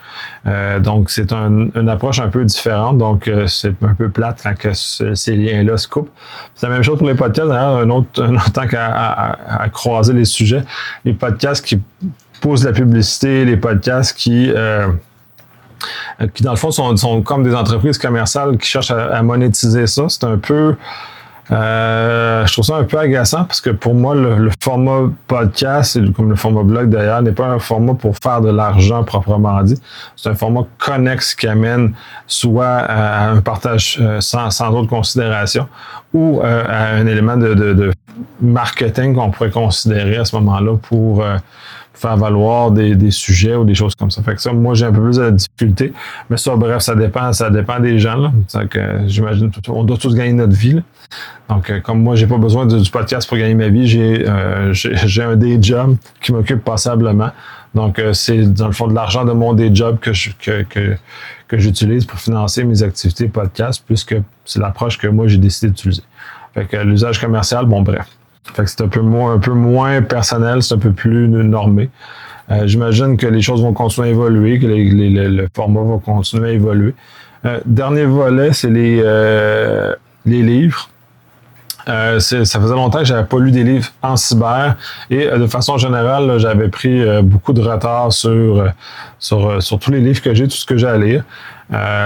Euh, 0.46 0.78
donc, 0.78 1.10
c'est 1.10 1.32
une 1.32 1.88
approche 1.88 2.20
un 2.20 2.28
peu 2.28 2.44
différente. 2.44 2.98
Donc, 2.98 3.26
euh, 3.26 3.48
c'est 3.48 3.74
un 3.82 3.94
peu 3.94 4.08
plate 4.08 4.40
quand 4.42 4.56
que 4.56 4.72
ces 4.72 5.36
liens-là 5.36 5.76
se 5.76 5.88
coupent. 5.88 6.10
C'est 6.54 6.68
la 6.68 6.72
même 6.72 6.84
chose 6.84 6.98
pour 6.98 7.08
les 7.08 7.16
podcasts. 7.16 7.48
D'ailleurs, 7.48 7.78
un 7.78 7.90
autre, 7.90 8.22
un 8.22 8.36
autre 8.36 8.52
temps 8.52 8.68
qu'à 8.68 8.86
à, 8.86 9.68
croiser 9.70 10.12
les 10.12 10.24
sujets, 10.24 10.62
les 11.04 11.14
podcasts 11.14 11.64
qui 11.64 11.80
posent 12.40 12.64
la 12.64 12.72
publicité, 12.72 13.44
les 13.44 13.56
podcasts 13.56 14.16
qui 14.16 14.52
euh, 14.54 14.88
qui 16.34 16.42
dans 16.42 16.52
le 16.52 16.56
fond 16.56 16.70
sont, 16.70 17.22
comme 17.22 17.42
des 17.42 17.54
entreprises 17.54 17.98
commerciales 17.98 18.56
qui 18.58 18.68
cherchent 18.68 18.90
à, 18.90 19.22
monétiser 19.22 19.86
ça. 19.86 20.04
C'est 20.08 20.24
un 20.24 20.38
peu, 20.38 20.76
euh, 21.50 22.46
je 22.46 22.52
trouve 22.52 22.64
ça 22.64 22.76
un 22.76 22.84
peu 22.84 22.98
agaçant 22.98 23.44
parce 23.44 23.60
que 23.60 23.70
pour 23.70 23.94
moi, 23.94 24.14
le, 24.14 24.50
format 24.60 25.10
podcast, 25.26 25.98
comme 26.14 26.30
le 26.30 26.36
format 26.36 26.62
blog 26.62 26.90
d'ailleurs, 26.90 27.22
n'est 27.22 27.32
pas 27.32 27.46
un 27.46 27.58
format 27.58 27.94
pour 27.94 28.16
faire 28.22 28.40
de 28.40 28.50
l'argent 28.50 29.04
proprement 29.04 29.62
dit. 29.62 29.80
C'est 30.16 30.30
un 30.30 30.34
format 30.34 30.62
connexe 30.78 31.34
qui 31.34 31.46
amène 31.46 31.94
soit 32.26 32.66
à 32.66 33.28
un 33.30 33.40
partage 33.40 33.98
euh, 34.00 34.20
sans, 34.20 34.50
sans 34.50 34.70
autre 34.74 34.88
considération 34.88 35.68
ou 36.14 36.40
à 36.42 36.88
un 36.94 37.06
élément 37.06 37.38
de, 37.38 37.90
marketing 38.42 39.14
qu'on 39.14 39.30
pourrait 39.30 39.50
considérer 39.50 40.18
à 40.18 40.26
ce 40.26 40.36
moment-là 40.36 40.76
pour 40.76 41.24
faire 42.02 42.16
valoir 42.16 42.72
des, 42.72 43.10
sujets 43.10 43.54
ou 43.54 43.64
des 43.64 43.74
choses 43.74 43.94
comme 43.94 44.10
ça. 44.10 44.22
Fait 44.22 44.34
que 44.34 44.42
ça, 44.42 44.52
moi, 44.52 44.74
j'ai 44.74 44.86
un 44.86 44.92
peu 44.92 45.02
plus 45.02 45.16
de 45.16 45.30
difficulté. 45.30 45.92
Mais 46.28 46.36
ça, 46.36 46.56
bref, 46.56 46.82
ça 46.82 46.96
dépend, 46.96 47.32
ça 47.32 47.48
dépend 47.48 47.78
des 47.78 47.98
gens. 47.98 48.32
J'imagine, 49.06 49.50
on 49.68 49.84
doit 49.84 49.96
tous 49.96 50.14
gagner 50.14 50.32
notre 50.32 50.54
vie. 50.54 50.82
Donc, 51.48 51.70
euh, 51.70 51.80
comme 51.80 52.02
moi, 52.02 52.16
j'ai 52.16 52.26
pas 52.26 52.38
besoin 52.38 52.66
du 52.66 52.90
podcast 52.90 53.28
pour 53.28 53.38
gagner 53.38 53.54
ma 53.54 53.68
vie, 53.68 53.86
j'ai, 53.86 54.28
euh, 54.28 54.72
j'ai, 54.72 55.22
un 55.22 55.36
day 55.36 55.58
job 55.60 55.96
qui 56.20 56.32
m'occupe 56.32 56.64
passablement. 56.64 57.30
Donc, 57.74 57.98
euh, 57.98 58.12
c'est 58.12 58.52
dans 58.52 58.66
le 58.66 58.72
fond 58.72 58.88
de 58.88 58.94
l'argent 58.94 59.24
de 59.24 59.32
mon 59.32 59.52
day 59.52 59.70
job 59.72 59.98
que, 60.00 60.10
que, 60.40 60.62
que, 60.62 60.96
que 61.48 61.58
j'utilise 61.58 62.04
pour 62.04 62.18
financer 62.18 62.64
mes 62.64 62.82
activités 62.82 63.28
podcast, 63.28 63.82
puisque 63.86 64.16
c'est 64.44 64.58
l'approche 64.60 64.98
que 64.98 65.06
moi, 65.06 65.28
j'ai 65.28 65.38
décidé 65.38 65.68
d'utiliser. 65.70 66.02
Fait 66.54 66.64
que 66.64 66.76
l'usage 66.78 67.20
commercial, 67.20 67.66
bon, 67.66 67.82
bref. 67.82 68.06
C'est 68.66 68.80
un 68.80 68.88
peu 68.88 69.00
moins, 69.00 70.02
personnel, 70.02 70.62
c'est 70.62 70.74
un 70.74 70.78
peu 70.78 70.92
plus 70.92 71.28
normé. 71.28 71.90
Euh, 72.50 72.66
j'imagine 72.66 73.16
que 73.16 73.26
les 73.26 73.40
choses 73.40 73.62
vont 73.62 73.72
continuer 73.72 74.08
à 74.08 74.10
évoluer, 74.10 74.58
que 74.58 74.66
le 74.66 75.46
format 75.54 75.82
va 75.82 75.98
continuer 75.98 76.50
à 76.50 76.52
évoluer. 76.52 76.94
Euh, 77.44 77.60
dernier 77.64 78.04
volet, 78.04 78.52
c'est 78.52 78.70
les, 78.70 79.00
euh, 79.02 79.94
livres. 80.26 80.88
ça 81.86 82.20
faisait 82.20 82.74
longtemps 82.74 82.98
que 82.98 83.04
j'avais 83.04 83.24
pas 83.24 83.38
lu 83.38 83.50
des 83.50 83.64
livres 83.64 83.88
en 84.02 84.16
cyber 84.16 84.76
et 85.10 85.26
de 85.26 85.46
façon 85.46 85.78
générale, 85.78 86.38
j'avais 86.38 86.68
pris 86.68 87.02
beaucoup 87.22 87.52
de 87.52 87.60
retard 87.60 88.12
sur, 88.12 88.64
sur 89.18 89.78
tous 89.80 89.90
les 89.90 90.00
livres 90.00 90.22
que 90.22 90.32
j'ai, 90.34 90.44
tout 90.44 90.56
ce 90.56 90.66
que 90.66 90.76
j'ai 90.76 90.86
à 90.86 90.96
lire. 90.96 91.24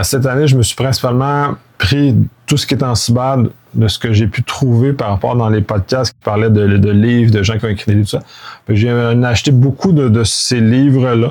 cette 0.03 0.25
année, 0.25 0.47
je 0.47 0.57
me 0.57 0.63
suis 0.63 0.77
principalement 0.77 1.57
pris 1.77 2.17
tout 2.47 2.57
ce 2.57 2.67
qui 2.67 2.75
est 2.75 2.83
en 2.83 2.95
cyber 2.95 3.39
de 3.77 3.89
ce 3.89 3.99
que 3.99 4.13
j'ai 4.13 4.27
pu 4.27 4.43
trouver 4.43 4.93
par 4.93 5.11
rapport 5.11 5.37
dans 5.37 5.49
les 5.49 5.61
podcasts 5.61 6.13
qui 6.13 6.25
parlaient 6.25 6.51
de, 6.51 6.91
livres, 6.91 7.31
de 7.31 7.43
gens 7.43 7.59
qui 7.59 7.67
ont 7.67 7.69
écrit 7.69 7.93
des 7.93 7.99
livres, 7.99 8.09
tout 8.11 8.19
ça. 8.19 8.25
J'ai 8.69 8.91
acheté 8.91 9.53
beaucoup 9.53 9.93
de, 9.93 10.25
ces 10.25 10.61
livres-là. 10.61 11.31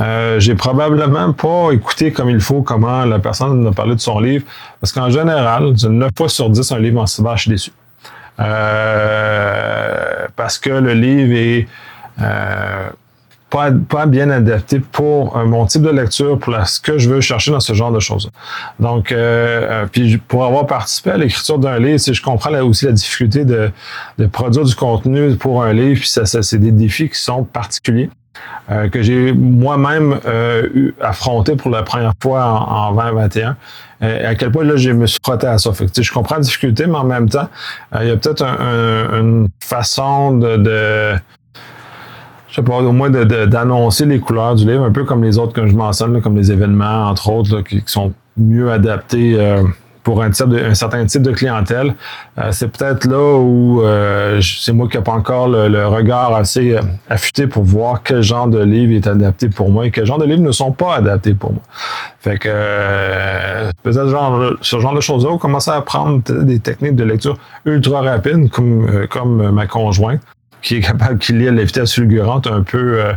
Euh, 0.00 0.40
j'ai 0.40 0.54
probablement 0.54 1.32
pas 1.32 1.70
écouté 1.72 2.12
comme 2.12 2.30
il 2.30 2.40
faut 2.40 2.62
comment 2.62 3.04
la 3.04 3.18
personne 3.18 3.66
a 3.66 3.72
parlé 3.72 3.94
de 3.94 4.00
son 4.00 4.18
livre, 4.20 4.44
parce 4.80 4.92
qu'en 4.92 5.10
général, 5.10 5.74
9 5.82 6.10
fois 6.16 6.28
sur 6.28 6.48
10, 6.50 6.72
un 6.72 6.78
livre 6.78 7.00
en 7.00 7.06
cyber, 7.06 7.36
je 7.36 7.42
suis 7.42 7.50
déçu. 7.50 7.72
Euh, 8.40 10.26
parce 10.34 10.58
que 10.58 10.70
le 10.70 10.94
livre 10.94 11.34
est 11.34 11.68
euh, 12.20 12.88
pas, 13.88 14.06
bien 14.06 14.30
adapté 14.30 14.80
pour 14.80 15.36
euh, 15.36 15.44
mon 15.44 15.66
type 15.66 15.82
de 15.82 15.90
lecture, 15.90 16.38
pour 16.38 16.54
ce 16.66 16.80
que 16.80 16.98
je 16.98 17.10
veux 17.10 17.20
chercher 17.20 17.50
dans 17.50 17.60
ce 17.60 17.74
genre 17.74 17.92
de 17.92 18.00
choses. 18.00 18.30
Donc, 18.80 19.12
euh, 19.12 19.82
euh, 19.82 19.86
puis 19.90 20.16
pour 20.16 20.44
avoir 20.44 20.66
participé 20.66 21.10
à 21.10 21.16
l'écriture 21.18 21.58
d'un 21.58 21.78
livre, 21.78 21.98
je 21.98 22.22
comprends 22.22 22.50
là 22.50 22.64
aussi 22.64 22.86
la 22.86 22.92
difficulté 22.92 23.44
de, 23.44 23.70
de, 24.18 24.26
produire 24.26 24.64
du 24.64 24.74
contenu 24.74 25.36
pour 25.36 25.62
un 25.62 25.72
livre, 25.72 26.00
puis 26.00 26.08
ça, 26.08 26.24
ça 26.24 26.42
c'est 26.42 26.58
des 26.58 26.72
défis 26.72 27.10
qui 27.10 27.18
sont 27.18 27.44
particuliers. 27.44 28.08
que 28.90 29.02
j'ai 29.02 29.32
moi-même 29.32 30.18
affronté 31.00 31.54
pour 31.56 31.70
la 31.70 31.82
première 31.82 32.14
fois 32.22 32.44
en, 32.44 32.94
2021. 32.94 33.56
à 34.00 34.34
quel 34.34 34.50
point 34.50 34.64
là, 34.64 34.76
je 34.76 34.90
me 34.90 35.06
suis 35.06 35.20
frotté 35.22 35.46
à 35.46 35.58
ça. 35.58 35.72
Fait 35.72 36.02
je 36.02 36.12
comprends 36.12 36.36
la 36.36 36.40
difficulté, 36.40 36.86
mais 36.86 36.96
en 36.96 37.04
même 37.04 37.28
temps, 37.28 37.48
il 38.00 38.08
y 38.08 38.10
a 38.10 38.16
peut-être 38.16 38.44
une 38.44 39.48
façon 39.60 40.32
de 40.38 41.14
je 42.52 42.56
sais 42.56 42.62
pas, 42.62 42.76
au 42.76 42.92
moins 42.92 43.08
d'annoncer 43.08 44.04
les 44.04 44.20
couleurs 44.20 44.54
du 44.54 44.66
livre, 44.66 44.84
un 44.84 44.92
peu 44.92 45.04
comme 45.04 45.24
les 45.24 45.38
autres 45.38 45.54
que 45.54 45.66
je 45.66 45.74
mentionne, 45.74 46.20
comme 46.20 46.36
les 46.36 46.52
événements, 46.52 47.08
entre 47.08 47.30
autres, 47.30 47.62
qui, 47.62 47.82
sont 47.86 48.12
mieux 48.36 48.70
adaptés 48.70 49.36
euh, 49.38 49.62
pour 50.02 50.22
un, 50.22 50.30
type 50.30 50.48
un 50.62 50.74
certain 50.74 51.06
type 51.06 51.22
de 51.22 51.32
clientèle. 51.32 51.94
Euh, 52.36 52.50
c'est 52.52 52.68
peut-être 52.68 53.06
là 53.06 53.38
où 53.38 53.80
euh, 53.80 54.38
c'est 54.42 54.72
moi 54.74 54.86
qui 54.86 54.98
n'ai 54.98 55.02
pas 55.02 55.12
encore 55.12 55.48
le, 55.48 55.86
regard 55.86 56.34
assez 56.34 56.76
affûté 57.08 57.46
pour 57.46 57.62
voir 57.62 58.02
quel 58.02 58.20
genre 58.20 58.48
de 58.48 58.62
livre 58.62 58.92
est 58.92 59.06
adapté 59.06 59.48
pour 59.48 59.70
moi 59.70 59.86
et 59.86 59.90
quel 59.90 60.04
genre 60.04 60.18
de 60.18 60.26
livres 60.26 60.42
ne 60.42 60.52
sont 60.52 60.72
pas 60.72 60.96
adaptés 60.96 61.32
pour 61.32 61.54
moi. 61.54 61.62
Fait 62.20 62.36
que 62.36 62.50
peut-être 63.82 64.08
genre, 64.08 64.52
ce 64.60 64.78
genre 64.78 64.94
de 64.94 65.00
choses-là, 65.00 65.38
commencez 65.38 65.70
à 65.70 65.76
apprendre 65.76 66.20
des 66.42 66.58
techniques 66.58 66.96
de 66.96 67.04
lecture 67.04 67.38
ultra 67.64 68.02
rapides, 68.02 68.50
comme, 68.50 69.06
comme 69.08 69.52
ma 69.52 69.66
conjointe 69.66 70.20
qui 70.62 70.76
est 70.76 70.80
capable, 70.80 71.18
lit 71.30 71.48
à 71.48 71.52
la 71.52 71.64
vitesse 71.64 71.92
fulgurante, 71.92 72.46
un 72.46 72.62
peu, 72.62 73.00
euh, 73.00 73.12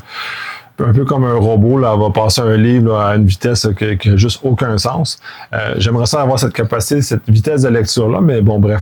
un 0.79 0.93
peu 0.93 1.05
comme 1.05 1.23
un 1.23 1.35
robot, 1.35 1.77
là, 1.77 1.95
va 1.95 2.09
passer 2.09 2.41
un 2.41 2.57
livre 2.57 2.97
à 2.97 3.15
une 3.15 3.25
vitesse 3.25 3.67
qui 3.77 4.09
n'a 4.09 4.17
juste 4.17 4.39
aucun 4.43 4.77
sens. 4.77 5.19
Euh, 5.53 5.75
j'aimerais 5.77 6.07
ça 6.07 6.21
avoir 6.21 6.39
cette 6.39 6.53
capacité, 6.53 7.01
cette 7.01 7.29
vitesse 7.29 7.61
de 7.61 7.69
lecture-là, 7.69 8.19
mais 8.21 8.41
bon, 8.41 8.59
bref. 8.59 8.79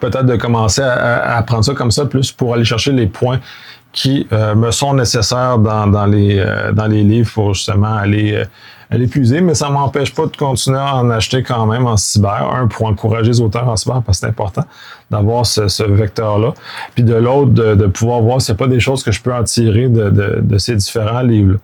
Peut-être 0.00 0.24
de 0.24 0.36
commencer 0.36 0.80
à, 0.80 1.36
à, 1.36 1.42
prendre 1.42 1.64
ça 1.64 1.74
comme 1.74 1.90
ça, 1.90 2.06
plus 2.06 2.32
pour 2.32 2.54
aller 2.54 2.64
chercher 2.64 2.92
les 2.92 3.06
points 3.06 3.40
qui 3.92 4.26
euh, 4.32 4.54
me 4.54 4.70
sont 4.70 4.94
nécessaires 4.94 5.58
dans, 5.58 5.86
dans 5.86 6.06
les, 6.06 6.42
dans 6.72 6.86
les 6.86 7.02
livres 7.02 7.30
pour 7.32 7.52
justement 7.52 7.94
aller 7.94 8.42
elle 8.92 9.00
est 9.00 9.06
épuisée, 9.06 9.40
mais 9.40 9.54
ça 9.54 9.70
m'empêche 9.70 10.14
pas 10.14 10.26
de 10.26 10.36
continuer 10.36 10.78
à 10.78 10.96
en 10.96 11.08
acheter 11.10 11.42
quand 11.42 11.66
même 11.66 11.86
en 11.86 11.96
cyber. 11.96 12.50
Un, 12.54 12.66
pour 12.66 12.86
encourager 12.86 13.30
les 13.30 13.40
auteurs 13.40 13.68
en 13.68 13.76
cyber, 13.76 14.02
parce 14.04 14.18
que 14.18 14.26
c'est 14.26 14.30
important 14.30 14.64
d'avoir 15.10 15.46
ce, 15.46 15.82
vecteur-là. 15.82 16.52
Puis 16.94 17.02
de 17.02 17.14
l'autre, 17.14 17.52
de, 17.52 17.86
pouvoir 17.86 18.20
voir 18.20 18.40
c'est 18.40 18.56
pas 18.56 18.66
des 18.66 18.80
choses 18.80 19.02
que 19.02 19.10
je 19.10 19.22
peux 19.22 19.32
en 19.32 19.44
tirer 19.44 19.88
de, 19.88 20.58
ces 20.58 20.76
différents 20.76 21.22
livres. 21.22 21.58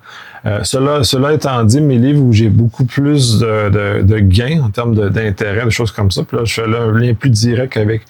Euh, 0.47 0.61
cela, 0.63 1.05
cela 1.05 1.33
étant 1.33 1.63
dit, 1.65 1.81
mes 1.81 1.99
livres 1.99 2.23
où 2.23 2.33
j'ai 2.33 2.49
beaucoup 2.49 2.85
plus 2.85 3.39
de, 3.41 4.19
gains 4.21 4.63
en 4.63 4.71
termes 4.71 4.95
d'intérêt, 4.95 5.65
de 5.65 5.71
choses 5.71 5.93
comme 5.93 6.11
ça. 6.11 6.23
Puis 6.25 6.37
là, 6.37 6.45
je 6.45 6.55
fais 6.55 6.67
là 6.67 6.81
un 6.81 6.93
lien 6.93 7.13
plus 7.13 7.31
direct 7.31 7.77
avec 7.77 8.03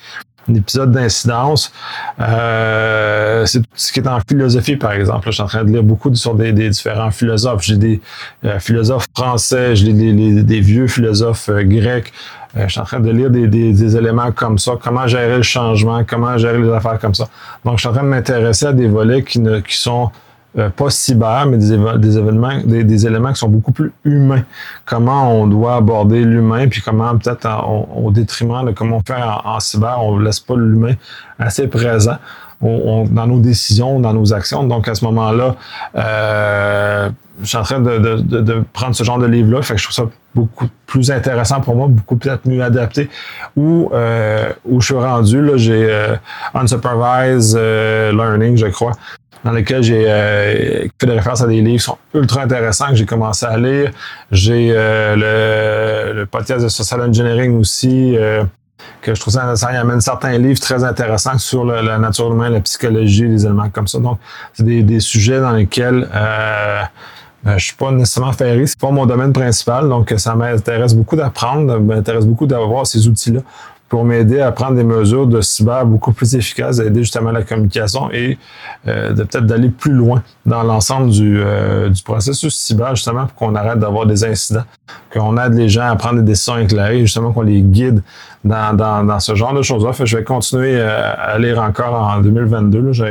un 0.49 0.55
épisode 0.55 0.93
d'incidence. 0.93 1.73
Euh, 2.21 3.45
c'est 3.47 3.63
ce 3.75 3.93
qui 3.93 4.01
est 4.01 4.09
en 4.09 4.21
philosophie, 4.21 4.77
par 4.77 4.93
exemple. 4.93 5.27
je 5.27 5.33
suis 5.33 5.43
en 5.43 5.47
train 5.47 5.65
de 5.65 5.71
lire 5.71 5.83
beaucoup 5.83 6.15
sur 6.15 6.35
des, 6.35 6.53
différents 6.53 7.11
philosophes. 7.11 7.63
J'ai 7.63 7.77
des 7.77 8.01
euh, 8.45 8.59
philosophes 8.59 9.07
français, 9.17 9.77
j'ai 9.77 9.93
des, 9.93 10.43
des, 10.43 10.61
vieux 10.61 10.87
philosophes 10.87 11.49
euh, 11.49 11.63
grecs. 11.63 12.13
je 12.57 12.67
suis 12.69 12.81
en 12.81 12.85
train 12.85 13.01
de 13.01 13.11
lire 13.11 13.31
des, 13.31 13.97
éléments 13.97 14.33
comme 14.33 14.59
ça, 14.59 14.73
comment 14.83 15.07
gérer 15.07 15.37
le 15.37 15.43
changement, 15.43 16.03
comment 16.05 16.37
gérer 16.39 16.59
les 16.59 16.71
affaires 16.71 16.99
comme 16.99 17.15
ça? 17.15 17.29
Donc, 17.65 17.77
je 17.77 17.81
suis 17.81 17.89
en 17.89 17.93
train 17.93 18.03
de 18.03 18.09
m'intéresser 18.09 18.67
à 18.67 18.73
des 18.73 18.89
volets 18.89 19.23
qui, 19.23 19.41
ne, 19.41 19.61
qui 19.61 19.77
sont 19.77 20.11
euh, 20.59 20.71
pas 20.71 20.91
cyber, 20.91 21.47
mais 21.47 21.57
des, 21.57 21.73
événements, 21.73 22.59
des, 22.65 23.07
éléments 23.07 23.33
qui 23.33 23.39
sont 23.39 23.49
beaucoup 23.49 23.71
plus 23.71 23.93
humains. 24.05 24.43
Comment 24.85 25.41
on 25.41 25.47
doit 25.47 25.77
aborder 25.77 26.25
l'humain, 26.25 26.67
puis 26.67 26.83
comment 26.83 27.17
peut-être 27.17 27.49
au 27.95 28.11
détriment 28.11 28.65
de 28.67 28.73
comment 28.73 28.97
on 28.97 29.03
fait 29.07 29.23
en, 29.23 29.61
cyber, 29.61 30.03
on 30.03 30.17
ne 30.17 30.25
laisse 30.25 30.41
pas 30.41 30.57
l'humain 30.57 30.95
assez 31.39 31.69
présent 31.69 32.17
dans 32.61 33.27
nos 33.29 33.39
décisions, 33.39 34.01
dans 34.01 34.13
nos 34.13 34.33
actions. 34.33 34.65
Donc 34.65 34.89
à 34.89 34.97
ce 34.97 35.05
moment-là, 35.05 35.55
euh, 35.95 37.09
je 37.41 37.47
suis 37.47 37.57
en 37.57 37.63
train 37.63 37.79
de, 37.79 38.65
prendre 38.73 38.97
ce 38.97 39.05
genre 39.05 39.19
de 39.19 39.27
livre-là, 39.27 39.61
je 39.63 39.81
trouve 39.81 39.95
ça 39.95 40.07
beaucoup 40.35 40.67
plus 40.87 41.13
intéressant 41.13 41.61
pour 41.61 41.77
moi, 41.77 41.87
beaucoup 41.87 42.17
peut-être 42.17 42.49
mieux 42.49 42.65
adapté. 42.65 43.09
Où, 43.57 43.91
euh, 43.93 44.51
je 44.69 44.85
suis 44.85 44.95
rendu, 44.95 45.41
là, 45.41 45.57
j'ai 45.57 46.17
unsupervised 46.53 47.57
learning, 47.57 48.57
je 48.57 48.67
crois 48.67 48.95
dans 49.45 49.53
lesquels 49.53 49.83
j'ai 49.83 50.05
euh, 50.09 50.87
fait 51.01 51.07
des 51.07 51.13
références 51.13 51.43
à 51.43 51.47
des 51.47 51.61
livres 51.61 51.79
qui 51.79 51.85
sont 51.85 51.99
ultra 52.15 52.43
intéressants 52.43 52.89
que 52.89 52.97
j'ai 52.97 53.07
commencé 53.07 53.47
à 53.47 53.57
lire. 53.57 53.91
J'ai 54.31 54.73
euh, 54.73 56.15
le, 56.15 56.27
podcast 56.27 56.65
de 56.65 56.69
Social 56.69 57.01
Engineering 57.03 57.59
aussi, 57.59 58.17
euh, 58.17 58.45
que 59.01 59.15
je 59.15 59.21
trouve 59.21 59.35
ça 59.35 59.41
intéressant. 59.43 59.69
Il 59.71 59.77
amène 59.77 60.01
certains 60.01 60.37
livres 60.39 60.61
très 60.61 60.85
intéressants 60.85 61.39
sur 61.39 61.65
la 61.65 61.99
nature 61.99 62.33
humaine, 62.33 62.53
la 62.53 62.61
psychologie, 62.61 63.29
des 63.29 63.45
éléments 63.45 63.71
comme 63.71 63.87
ça. 63.87 63.99
Donc, 63.99 64.19
c'est 64.53 64.65
des, 64.65 65.01
sujets 65.01 65.41
dans 65.41 65.53
lesquels 65.53 66.09
euh, 66.15 66.83
ben, 67.45 67.57
je 67.57 67.67
suis 67.67 67.77
pas 67.77 67.93
nécessairement 67.93 68.33
ferré, 68.33 68.67
c'est 68.67 68.79
pas 68.79 68.91
mon 68.91 69.07
domaine 69.07 69.33
principal, 69.33 69.89
donc 69.89 70.13
ça 70.17 70.35
m'intéresse 70.35 70.95
beaucoup 70.95 71.15
d'apprendre, 71.15 71.79
m'intéresse 71.79 72.27
beaucoup 72.27 72.47
d'avoir 72.47 72.87
ces 72.87 73.07
outils-là 73.07 73.41
pour 73.89 74.05
m'aider 74.05 74.41
à 74.41 74.53
prendre 74.53 74.77
des 74.77 74.85
mesures 74.85 75.27
de 75.27 75.41
cyber 75.41 75.87
beaucoup 75.87 76.13
plus 76.13 76.35
efficaces, 76.35 76.77
d'aider 76.77 77.01
justement 77.01 77.31
la 77.31 77.43
communication 77.43 78.11
et 78.13 78.39
euh, 78.87 79.13
de 79.13 79.23
peut-être 79.23 79.47
d'aller 79.47 79.71
plus 79.71 79.93
loin 79.93 80.23
dans 80.45 80.63
l'ensemble 80.63 81.11
du, 81.11 81.41
euh, 81.41 81.89
du 81.89 82.03
processus 82.03 82.55
cyber, 82.55 82.95
justement, 82.95 83.27
pour 83.27 83.35
qu'on 83.35 83.55
arrête 83.55 83.79
d'avoir 83.79 84.07
des 84.07 84.25
incidents, 84.25 84.65
qu'on 85.13 85.39
aide 85.39 85.55
les 85.55 85.69
gens 85.69 85.89
à 85.89 85.97
prendre 85.97 86.17
des 86.17 86.23
décisions 86.23 86.59
éclairées, 86.59 87.01
justement 87.01 87.33
qu'on 87.33 87.43
les 87.43 87.63
guide 87.63 88.03
dans, 88.45 88.77
dans, 88.77 89.05
dans 89.05 89.21
ce 89.21 89.35
genre 89.35 89.55
de 89.55 89.63
choses-là. 89.63 89.93
je 90.05 90.17
vais 90.17 90.25
continuer 90.25 90.77
euh, 90.77 91.13
à 91.17 91.39
lire 91.39 91.61
encore 91.61 91.95
en 91.95 92.21
2022. 92.21 92.81
Là, 92.81 93.11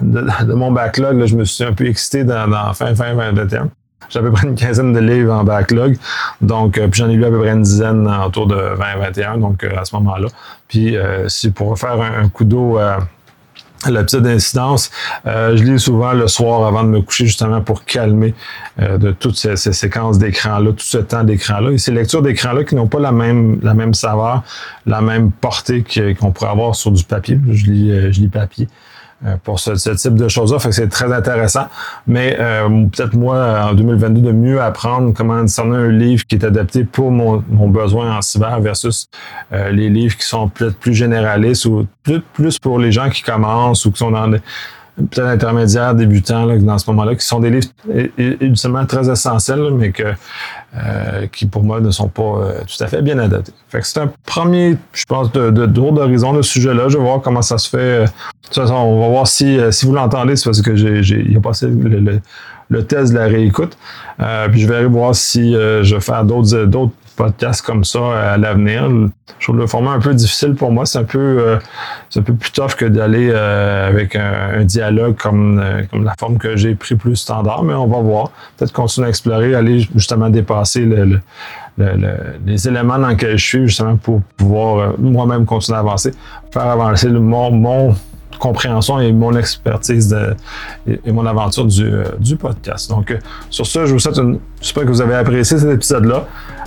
de, 0.00 0.46
de, 0.46 0.52
mon 0.52 0.72
backlog, 0.72 1.18
là, 1.18 1.26
je 1.26 1.36
me 1.36 1.44
suis 1.44 1.64
un 1.64 1.72
peu 1.72 1.86
excité 1.86 2.24
dans, 2.24 2.48
dans 2.48 2.72
fin, 2.74 2.94
fin 2.94 3.14
2021. 3.14 3.68
J'ai 4.08 4.18
à 4.18 4.22
peu 4.22 4.30
près 4.30 4.46
une 4.46 4.54
quinzaine 4.54 4.92
de 4.92 5.00
livres 5.00 5.32
en 5.32 5.44
backlog. 5.44 5.96
Donc, 6.40 6.78
euh, 6.78 6.88
puis 6.88 7.00
j'en 7.00 7.08
ai 7.08 7.14
lu 7.14 7.24
à 7.24 7.30
peu 7.30 7.40
près 7.40 7.50
une 7.50 7.62
dizaine 7.62 8.08
autour 8.26 8.46
de 8.46 8.56
20-21, 8.56 9.38
donc 9.40 9.64
euh, 9.64 9.78
à 9.78 9.84
ce 9.84 9.94
moment-là. 9.96 10.28
Puis, 10.66 10.96
euh, 10.96 11.28
si 11.28 11.50
pour 11.50 11.78
faire 11.78 12.00
un, 12.00 12.28
coup 12.28 12.44
d'eau 12.44 12.78
à 12.78 12.98
la 13.88 14.02
petite 14.02 14.26
incidence, 14.26 14.90
je 15.24 15.62
lis 15.62 15.78
souvent 15.78 16.12
le 16.12 16.26
soir 16.26 16.66
avant 16.66 16.82
de 16.82 16.88
me 16.88 17.00
coucher 17.00 17.26
justement 17.26 17.60
pour 17.60 17.84
calmer 17.84 18.34
de 18.76 19.12
toutes 19.12 19.36
ces, 19.36 19.56
séquences 19.56 20.18
d'écran-là, 20.18 20.72
tout 20.72 20.84
ce 20.84 20.98
temps 20.98 21.22
d'écran-là. 21.22 21.70
Et 21.70 21.78
ces 21.78 21.92
lectures 21.92 22.20
d'écran-là 22.20 22.64
qui 22.64 22.74
n'ont 22.74 22.88
pas 22.88 22.98
la 22.98 23.12
même, 23.12 23.60
la 23.62 23.74
même 23.74 23.94
saveur, 23.94 24.42
la 24.84 25.00
même 25.00 25.30
portée 25.30 25.84
qu'on 26.18 26.32
pourrait 26.32 26.50
avoir 26.50 26.74
sur 26.74 26.90
du 26.90 27.04
papier. 27.04 27.38
Je 27.50 27.66
lis, 27.66 28.12
je 28.12 28.20
lis 28.20 28.28
papier. 28.28 28.68
Euh, 29.26 29.34
pour 29.42 29.58
ce, 29.58 29.72
type 29.72 30.14
de 30.14 30.28
choses-là. 30.28 30.58
C'est 30.70 30.88
très 30.88 31.12
intéressant. 31.12 31.66
Mais 32.06 32.36
euh, 32.38 32.86
peut-être 32.86 33.14
moi, 33.14 33.68
en 33.68 33.74
2022, 33.74 34.20
de 34.20 34.30
mieux 34.30 34.60
apprendre 34.60 35.12
comment 35.12 35.42
discerner 35.42 35.76
un 35.76 35.88
livre 35.88 36.24
qui 36.24 36.36
est 36.36 36.44
adapté 36.44 36.84
pour 36.84 37.10
mon, 37.10 37.42
besoin 37.68 38.16
en 38.16 38.22
cyber 38.22 38.60
versus 38.60 39.08
euh, 39.52 39.70
les 39.70 39.88
livres 39.88 40.16
qui 40.16 40.24
sont 40.24 40.48
peut-être 40.48 40.76
plus 40.76 40.94
généralistes 40.94 41.64
ou 41.64 41.88
plus, 42.04 42.20
plus 42.32 42.60
pour 42.60 42.78
les 42.78 42.92
gens 42.92 43.10
qui 43.10 43.22
commencent 43.22 43.84
ou 43.86 43.90
qui 43.90 43.98
sont 43.98 44.12
dans 44.12 44.28
des 44.28 44.40
peut-être 44.98 45.28
intermédiaires, 45.28 45.94
débutants, 45.94 46.46
dans 46.58 46.78
ce 46.78 46.90
moment-là, 46.90 47.14
qui 47.14 47.24
sont 47.24 47.40
des 47.40 47.50
livres 47.50 47.68
ultimement 48.16 48.84
très 48.86 49.10
essentiels, 49.10 49.70
mais 49.72 49.92
que, 49.92 50.02
euh, 50.76 51.26
qui 51.32 51.46
pour 51.46 51.62
moi 51.62 51.80
ne 51.80 51.90
sont 51.90 52.08
pas 52.08 52.22
euh, 52.22 52.60
tout 52.66 52.82
à 52.82 52.88
fait 52.88 53.02
bien 53.02 53.18
adaptés. 53.18 53.52
Fait 53.68 53.80
que 53.80 53.86
c'est 53.86 54.00
un 54.00 54.10
premier, 54.26 54.76
je 54.92 55.04
pense, 55.04 55.30
de, 55.32 55.50
de 55.50 55.66
tour 55.66 55.92
d'horizon 55.92 56.32
de 56.32 56.42
ce 56.42 56.50
sujet-là. 56.52 56.88
Je 56.88 56.98
vais 56.98 57.04
voir 57.04 57.20
comment 57.22 57.42
ça 57.42 57.58
se 57.58 57.68
fait. 57.68 57.78
Euh, 57.78 58.04
de 58.04 58.10
toute 58.42 58.54
façon, 58.54 58.74
on 58.74 59.00
va 59.00 59.08
voir 59.08 59.26
si, 59.26 59.58
si 59.70 59.86
vous 59.86 59.92
l'entendez, 59.92 60.36
c'est 60.36 60.44
parce 60.44 60.62
que 60.62 60.74
j'ai, 60.74 61.36
a 61.36 61.40
passé 61.40 61.66
le, 61.66 62.20
le, 62.68 62.84
test 62.84 63.12
de 63.12 63.18
la 63.18 63.26
réécoute. 63.26 63.76
puis 64.50 64.60
je 64.60 64.66
vais 64.66 64.86
voir 64.86 65.14
si 65.14 65.52
je 65.52 65.94
vais 65.94 66.00
faire 66.00 66.24
d'autres, 66.24 66.64
d'autres 66.64 66.92
podcast 67.18 67.62
comme 67.62 67.82
ça 67.82 68.32
à 68.32 68.38
l'avenir. 68.38 68.88
Je 69.38 69.44
trouve 69.44 69.58
le 69.58 69.66
format 69.66 69.90
un 69.90 69.98
peu 69.98 70.14
difficile 70.14 70.54
pour 70.54 70.70
moi. 70.70 70.86
C'est 70.86 70.98
un 70.98 71.04
peu, 71.04 71.18
euh, 71.18 71.58
c'est 72.08 72.20
un 72.20 72.22
peu 72.22 72.32
plus 72.32 72.52
tough 72.52 72.74
que 72.76 72.84
d'aller 72.84 73.28
euh, 73.30 73.88
avec 73.88 74.14
un, 74.14 74.64
dialogue 74.64 75.16
comme, 75.16 75.58
euh, 75.58 75.82
comme 75.90 76.04
la 76.04 76.14
forme 76.18 76.38
que 76.38 76.56
j'ai 76.56 76.76
pris 76.76 76.94
plus 76.94 77.16
standard, 77.16 77.64
mais 77.64 77.74
on 77.74 77.88
va 77.88 77.98
voir. 77.98 78.30
Peut-être 78.56 78.72
continuer 78.72 79.06
à 79.06 79.08
explorer, 79.08 79.54
aller 79.56 79.80
justement 79.94 80.30
dépasser 80.30 80.82
le, 80.82 81.20
les 82.46 82.68
éléments 82.68 82.98
dans 82.98 83.08
lesquels 83.08 83.36
je 83.36 83.44
suis, 83.44 83.66
justement 83.66 83.96
pour 83.96 84.22
pouvoir 84.36 84.94
moi-même 84.98 85.44
continuer 85.44 85.76
à 85.76 85.80
avancer, 85.80 86.12
faire 86.52 86.66
avancer 86.66 87.08
mon, 87.08 87.50
mon 87.50 87.96
compréhension 88.38 89.00
et 89.00 89.12
mon 89.12 89.36
expertise 89.36 90.16
et, 90.86 91.10
mon 91.10 91.26
aventure 91.26 91.64
du, 91.64 91.90
du 92.20 92.36
podcast. 92.36 92.88
Donc, 92.88 93.16
sur 93.50 93.66
ce, 93.66 93.86
je 93.86 93.92
vous 93.92 93.98
souhaite 93.98 94.18
une. 94.18 94.38
J'espère 94.60 94.84
que 94.84 94.88
vous 94.88 95.00
avez 95.00 95.14
apprécié 95.14 95.58
cet 95.58 95.70
épisode-là. 95.70 96.26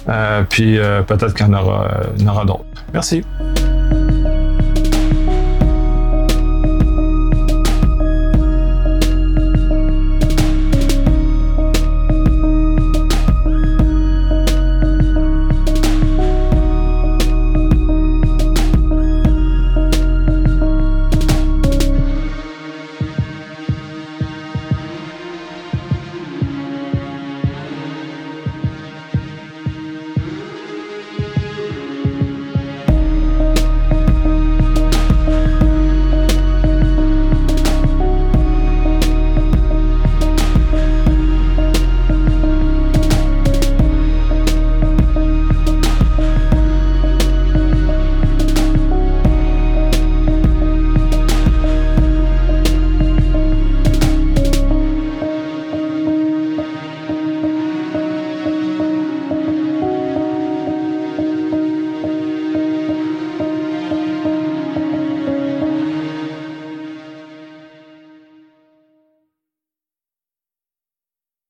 Euh, 0.10 0.44
puis 0.50 0.78
euh, 0.78 1.02
peut-être 1.04 1.34
qu'il 1.34 1.46
y 1.46 1.50
en 1.50 1.54
aura, 1.54 1.88
aura 2.28 2.46
d'autres. 2.46 2.66
Merci. 2.94 3.24